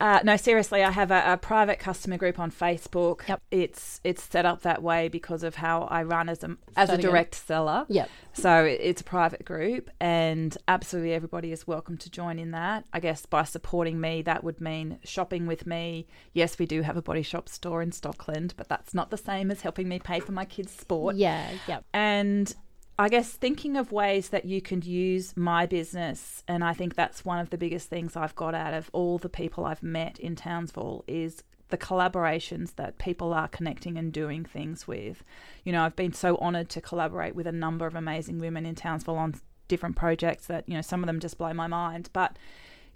uh, 0.01 0.19
no, 0.23 0.35
seriously, 0.35 0.83
I 0.83 0.89
have 0.91 1.11
a, 1.11 1.33
a 1.33 1.37
private 1.37 1.77
customer 1.79 2.17
group 2.17 2.39
on 2.39 2.51
Facebook. 2.51 3.27
Yep. 3.27 3.41
It's 3.51 4.01
it's 4.03 4.23
set 4.23 4.45
up 4.45 4.63
that 4.63 4.81
way 4.81 5.07
because 5.09 5.43
of 5.43 5.55
how 5.55 5.83
I 5.83 6.03
run 6.03 6.27
as 6.27 6.43
a 6.43 6.57
as 6.75 6.89
a 6.89 6.97
direct 6.97 7.35
seller. 7.35 7.85
Yep. 7.87 8.09
So 8.33 8.65
it- 8.65 8.79
it's 8.81 9.01
a 9.01 9.03
private 9.03 9.45
group, 9.45 9.89
and 9.99 10.57
absolutely 10.67 11.13
everybody 11.13 11.51
is 11.51 11.67
welcome 11.67 11.97
to 11.97 12.09
join 12.09 12.39
in 12.39 12.51
that. 12.51 12.85
I 12.91 12.99
guess 12.99 13.25
by 13.25 13.43
supporting 13.43 14.01
me, 14.01 14.21
that 14.23 14.43
would 14.43 14.59
mean 14.59 14.97
shopping 15.03 15.45
with 15.45 15.67
me. 15.67 16.07
Yes, 16.33 16.57
we 16.57 16.65
do 16.65 16.81
have 16.81 16.97
a 16.97 17.01
body 17.01 17.21
shop 17.21 17.47
store 17.47 17.81
in 17.83 17.91
Stockland, 17.91 18.53
but 18.57 18.67
that's 18.69 18.93
not 18.93 19.11
the 19.11 19.17
same 19.17 19.51
as 19.51 19.61
helping 19.61 19.87
me 19.87 19.99
pay 19.99 20.19
for 20.19 20.31
my 20.31 20.45
kids' 20.45 20.71
sport. 20.71 21.15
Yeah. 21.15 21.51
Yep. 21.67 21.85
And 21.93 22.55
I 23.01 23.09
guess 23.09 23.31
thinking 23.31 23.77
of 23.77 23.91
ways 23.91 24.29
that 24.29 24.45
you 24.45 24.61
can 24.61 24.83
use 24.83 25.35
my 25.35 25.65
business, 25.65 26.43
and 26.47 26.63
I 26.63 26.75
think 26.75 26.93
that's 26.93 27.25
one 27.25 27.39
of 27.39 27.49
the 27.49 27.57
biggest 27.57 27.89
things 27.89 28.15
I've 28.15 28.35
got 28.35 28.53
out 28.53 28.75
of 28.75 28.91
all 28.93 29.17
the 29.17 29.27
people 29.27 29.65
I've 29.65 29.81
met 29.81 30.19
in 30.19 30.35
Townsville 30.35 31.03
is 31.07 31.43
the 31.69 31.79
collaborations 31.79 32.75
that 32.75 32.99
people 32.99 33.33
are 33.33 33.47
connecting 33.47 33.97
and 33.97 34.13
doing 34.13 34.45
things 34.45 34.87
with. 34.87 35.23
You 35.63 35.71
know, 35.71 35.83
I've 35.83 35.95
been 35.95 36.13
so 36.13 36.37
honoured 36.37 36.69
to 36.69 36.81
collaborate 36.81 37.33
with 37.33 37.47
a 37.47 37.51
number 37.51 37.87
of 37.87 37.95
amazing 37.95 38.37
women 38.37 38.67
in 38.67 38.75
Townsville 38.75 39.17
on 39.17 39.33
different 39.67 39.95
projects 39.95 40.45
that, 40.45 40.69
you 40.69 40.75
know, 40.75 40.81
some 40.81 41.01
of 41.01 41.07
them 41.07 41.19
just 41.19 41.39
blow 41.39 41.53
my 41.53 41.65
mind. 41.65 42.11
But 42.13 42.37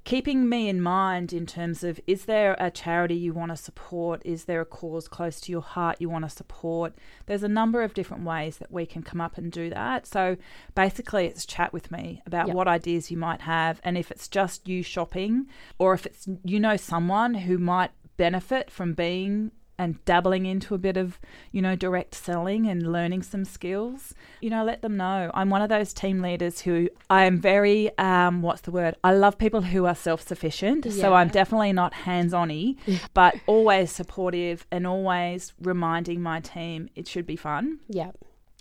keeping 0.06 0.48
me 0.48 0.70
in 0.70 0.80
mind 0.80 1.34
in 1.34 1.46
terms 1.46 1.84
of 1.84 2.00
is 2.08 2.26
there 2.26 2.56
a 2.60 2.72
charity 2.72 3.16
you 3.16 3.34
want 3.34 3.52
to 3.52 3.58
support? 3.58 4.22
Is 4.24 4.46
there 4.46 4.62
a 4.62 4.66
cause 4.66 5.08
close 5.08 5.42
to 5.42 5.52
your 5.52 5.62
heart 5.64 5.98
you 6.00 6.10
want 6.10 6.24
to 6.24 6.30
support? 6.30 6.94
There's 7.26 7.44
a 7.44 7.50
number 7.50 7.82
of 7.82 7.94
different 7.94 8.24
ways 8.24 8.58
that 8.60 8.72
we 8.72 8.86
can 8.86 9.02
come 9.02 9.20
up 9.20 9.38
and 9.38 9.52
do 9.52 9.70
that. 9.72 10.06
So 10.06 10.38
basically, 10.76 11.26
it's 11.26 11.46
chat 11.46 11.74
with 11.74 11.92
me 11.92 12.22
about 12.26 12.48
Yep. 12.48 12.56
what 12.56 12.68
ideas 12.68 13.12
you 13.12 13.18
might 13.18 13.42
have. 13.42 13.82
And 13.84 13.98
if 13.98 14.12
it's 14.12 14.28
just 14.28 14.68
you 14.68 14.84
shopping, 14.84 15.48
or 15.80 15.94
if 15.94 16.06
it's 16.06 16.28
you 16.44 16.60
know 16.60 16.78
someone 16.78 17.34
who 17.34 17.58
might 17.58 17.92
benefit 18.18 18.70
from 18.72 18.94
being 18.94 19.52
and 19.78 20.04
dabbling 20.06 20.46
into 20.46 20.74
a 20.74 20.78
bit 20.78 20.98
of, 20.98 21.20
you 21.52 21.62
know, 21.62 21.76
direct 21.76 22.16
selling 22.16 22.68
and 22.68 22.92
learning 22.92 23.24
some 23.24 23.46
skills, 23.46 24.14
you 24.42 24.50
know, 24.50 24.64
let 24.64 24.82
them 24.82 24.98
know. 24.98 25.32
I'm 25.34 25.50
one 25.50 25.62
of 25.62 25.70
those 25.70 25.94
team 25.94 26.22
leaders 26.22 26.62
who 26.62 26.90
I 27.10 27.26
am 27.26 27.40
very, 27.40 27.96
um, 27.98 28.42
what's 28.42 28.62
the 28.62 28.72
word? 28.72 28.96
I 29.04 29.14
love 29.14 29.38
people 29.38 29.62
who 29.62 29.86
are 29.86 29.96
self 29.96 30.26
sufficient. 30.26 30.92
So 30.92 31.14
I'm 31.14 31.30
definitely 31.30 31.74
not 31.74 31.94
hands 31.94 32.34
on 32.34 32.50
y, 32.50 32.76
but 33.14 33.36
always 33.48 33.92
supportive 33.92 34.66
and 34.72 34.88
always 34.88 35.54
reminding 35.62 36.22
my 36.22 36.40
team 36.40 36.90
it 36.96 37.08
should 37.08 37.26
be 37.26 37.36
fun. 37.36 37.80
Yeah. 37.88 38.12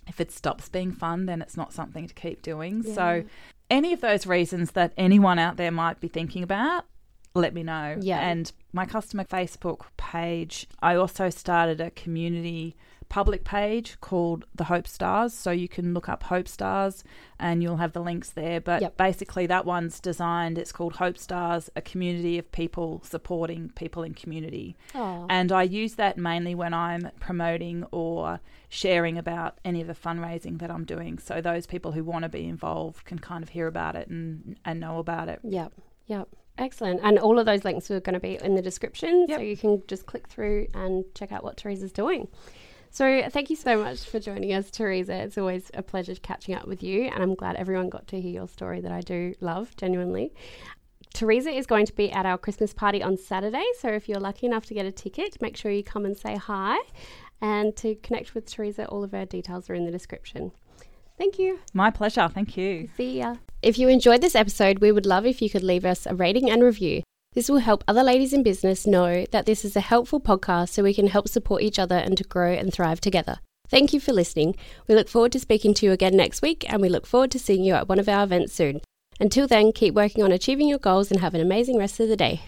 If 0.07 0.21
it 0.21 0.31
stops 0.31 0.69
being 0.69 0.91
fun, 0.91 1.25
then 1.25 1.41
it's 1.41 1.57
not 1.57 1.73
something 1.73 2.07
to 2.07 2.13
keep 2.13 2.41
doing. 2.41 2.83
Yeah. 2.85 2.93
So, 2.93 3.23
any 3.69 3.93
of 3.93 4.01
those 4.01 4.27
reasons 4.27 4.71
that 4.71 4.93
anyone 4.95 5.39
out 5.39 5.57
there 5.57 5.71
might 5.71 5.99
be 5.99 6.07
thinking 6.07 6.43
about, 6.43 6.85
let 7.35 7.53
me 7.53 7.63
know. 7.63 7.97
Yeah. 7.99 8.19
And 8.19 8.51
my 8.73 8.85
customer 8.85 9.25
Facebook 9.25 9.81
page, 9.97 10.67
I 10.81 10.95
also 10.95 11.29
started 11.29 11.79
a 11.81 11.91
community 11.91 12.75
public 13.07 13.43
page 13.43 13.97
called 14.01 14.45
the 14.55 14.63
Hope 14.63 14.87
Stars. 14.87 15.31
So 15.33 15.51
you 15.51 15.67
can 15.67 15.93
look 15.93 16.09
up 16.09 16.23
Hope 16.23 16.47
Stars 16.47 17.03
and 17.39 17.61
you'll 17.61 17.77
have 17.77 17.93
the 17.93 18.01
links 18.01 18.31
there. 18.31 18.59
But 18.59 18.81
Yep. 18.81 18.97
basically, 18.97 19.45
that 19.45 19.65
one's 19.65 19.99
designed, 19.99 20.57
it's 20.57 20.71
called 20.71 20.95
Hope 20.95 21.17
Stars, 21.17 21.69
a 21.75 21.81
community 21.81 22.39
of 22.39 22.51
people 22.51 23.01
supporting 23.03 23.69
people 23.75 24.01
in 24.01 24.15
community. 24.15 24.75
Oh. 24.95 25.27
And 25.29 25.51
I 25.51 25.63
use 25.63 25.95
that 25.95 26.17
mainly 26.17 26.55
when 26.55 26.73
I'm 26.73 27.11
promoting 27.19 27.85
or 27.91 28.39
sharing 28.69 29.17
about 29.17 29.59
any 29.63 29.81
of 29.81 29.87
the 29.87 29.93
fundraising 29.93 30.57
that 30.59 30.71
I'm 30.71 30.83
doing. 30.83 31.19
So 31.19 31.41
those 31.41 31.67
people 31.67 31.91
who 31.91 32.03
want 32.03 32.23
to 32.23 32.29
be 32.29 32.47
involved 32.47 33.05
can 33.05 33.19
kind 33.19 33.43
of 33.43 33.49
hear 33.49 33.67
about 33.67 33.95
it 33.95 34.07
and, 34.07 34.57
and 34.65 34.79
know 34.79 34.97
about 34.97 35.29
it. 35.29 35.41
Yep. 35.43 35.73
Yep. 36.07 36.29
Excellent. 36.57 37.01
And 37.03 37.19
all 37.19 37.37
of 37.37 37.45
those 37.45 37.65
links 37.65 37.91
are 37.91 37.99
going 37.99 38.13
to 38.13 38.19
be 38.19 38.39
in 38.41 38.55
the 38.55 38.61
description. 38.61 39.25
Yep. 39.27 39.39
So 39.39 39.43
you 39.43 39.57
can 39.57 39.83
just 39.87 40.05
click 40.05 40.27
through 40.27 40.67
and 40.73 41.03
check 41.13 41.31
out 41.31 41.43
what 41.43 41.57
Teresa's 41.57 41.91
doing. 41.91 42.27
So 42.91 43.23
thank 43.29 43.49
you 43.49 43.57
so 43.57 43.77
much 43.77 44.05
for 44.05 44.21
joining 44.21 44.53
us, 44.53 44.71
Teresa. 44.71 45.15
It's 45.15 45.37
always 45.37 45.69
a 45.73 45.83
pleasure 45.83 46.15
catching 46.15 46.55
up 46.55 46.65
with 46.65 46.81
you. 46.81 47.03
And 47.03 47.21
I'm 47.21 47.35
glad 47.35 47.57
everyone 47.57 47.89
got 47.89 48.07
to 48.07 48.21
hear 48.21 48.31
your 48.31 48.47
story 48.47 48.79
that 48.81 48.91
I 48.91 49.01
do 49.01 49.35
love, 49.41 49.75
genuinely. 49.75 50.33
Teresa 51.13 51.49
is 51.49 51.65
going 51.65 51.85
to 51.87 51.93
be 51.93 52.11
at 52.11 52.25
our 52.25 52.37
Christmas 52.37 52.73
party 52.73 53.03
on 53.03 53.17
Saturday. 53.17 53.65
So 53.79 53.89
if 53.89 54.07
you're 54.07 54.19
lucky 54.19 54.45
enough 54.45 54.65
to 54.67 54.73
get 54.73 54.85
a 54.85 54.91
ticket, 54.91 55.41
make 55.41 55.57
sure 55.57 55.71
you 55.71 55.83
come 55.83 56.05
and 56.05 56.15
say 56.15 56.35
hi. 56.35 56.77
And 57.41 57.75
to 57.77 57.95
connect 57.95 58.33
with 58.33 58.49
Teresa, 58.49 58.85
all 58.87 59.03
of 59.03 59.11
her 59.11 59.25
details 59.25 59.69
are 59.69 59.75
in 59.75 59.85
the 59.85 59.91
description. 59.91 60.53
Thank 61.17 61.37
you. 61.37 61.59
My 61.73 61.91
pleasure. 61.91 62.29
Thank 62.29 62.55
you. 62.55 62.89
See 62.95 63.19
ya. 63.19 63.35
If 63.61 63.79
you 63.79 63.87
enjoyed 63.87 64.21
this 64.21 64.35
episode, 64.35 64.79
we 64.79 64.91
would 64.91 65.05
love 65.05 65.25
if 65.25 65.41
you 65.41 65.49
could 65.49 65.63
leave 65.63 65.85
us 65.85 66.05
a 66.05 66.15
rating 66.15 66.49
and 66.49 66.63
review. 66.63 67.03
This 67.33 67.49
will 67.49 67.59
help 67.59 67.83
other 67.87 68.03
ladies 68.03 68.31
in 68.31 68.43
business 68.43 68.87
know 68.87 69.25
that 69.31 69.45
this 69.45 69.65
is 69.65 69.75
a 69.75 69.81
helpful 69.81 70.21
podcast 70.21 70.69
so 70.69 70.83
we 70.83 70.93
can 70.93 71.07
help 71.07 71.27
support 71.27 71.61
each 71.61 71.79
other 71.79 71.95
and 71.95 72.17
to 72.17 72.23
grow 72.23 72.53
and 72.53 72.71
thrive 72.71 73.01
together. 73.01 73.39
Thank 73.67 73.91
you 73.91 73.99
for 73.99 74.13
listening. 74.13 74.55
We 74.87 74.95
look 74.95 75.09
forward 75.09 75.31
to 75.33 75.39
speaking 75.39 75.73
to 75.75 75.85
you 75.85 75.91
again 75.91 76.15
next 76.15 76.41
week 76.41 76.63
and 76.71 76.81
we 76.81 76.89
look 76.89 77.07
forward 77.07 77.31
to 77.31 77.39
seeing 77.39 77.63
you 77.63 77.73
at 77.73 77.89
one 77.89 77.99
of 77.99 78.07
our 78.07 78.23
events 78.23 78.53
soon. 78.53 78.81
Until 79.19 79.47
then, 79.47 79.71
keep 79.71 79.93
working 79.93 80.23
on 80.23 80.31
achieving 80.31 80.69
your 80.69 80.79
goals 80.79 81.11
and 81.11 81.19
have 81.21 81.33
an 81.33 81.41
amazing 81.41 81.77
rest 81.77 81.99
of 81.99 82.07
the 82.07 82.15
day. 82.15 82.41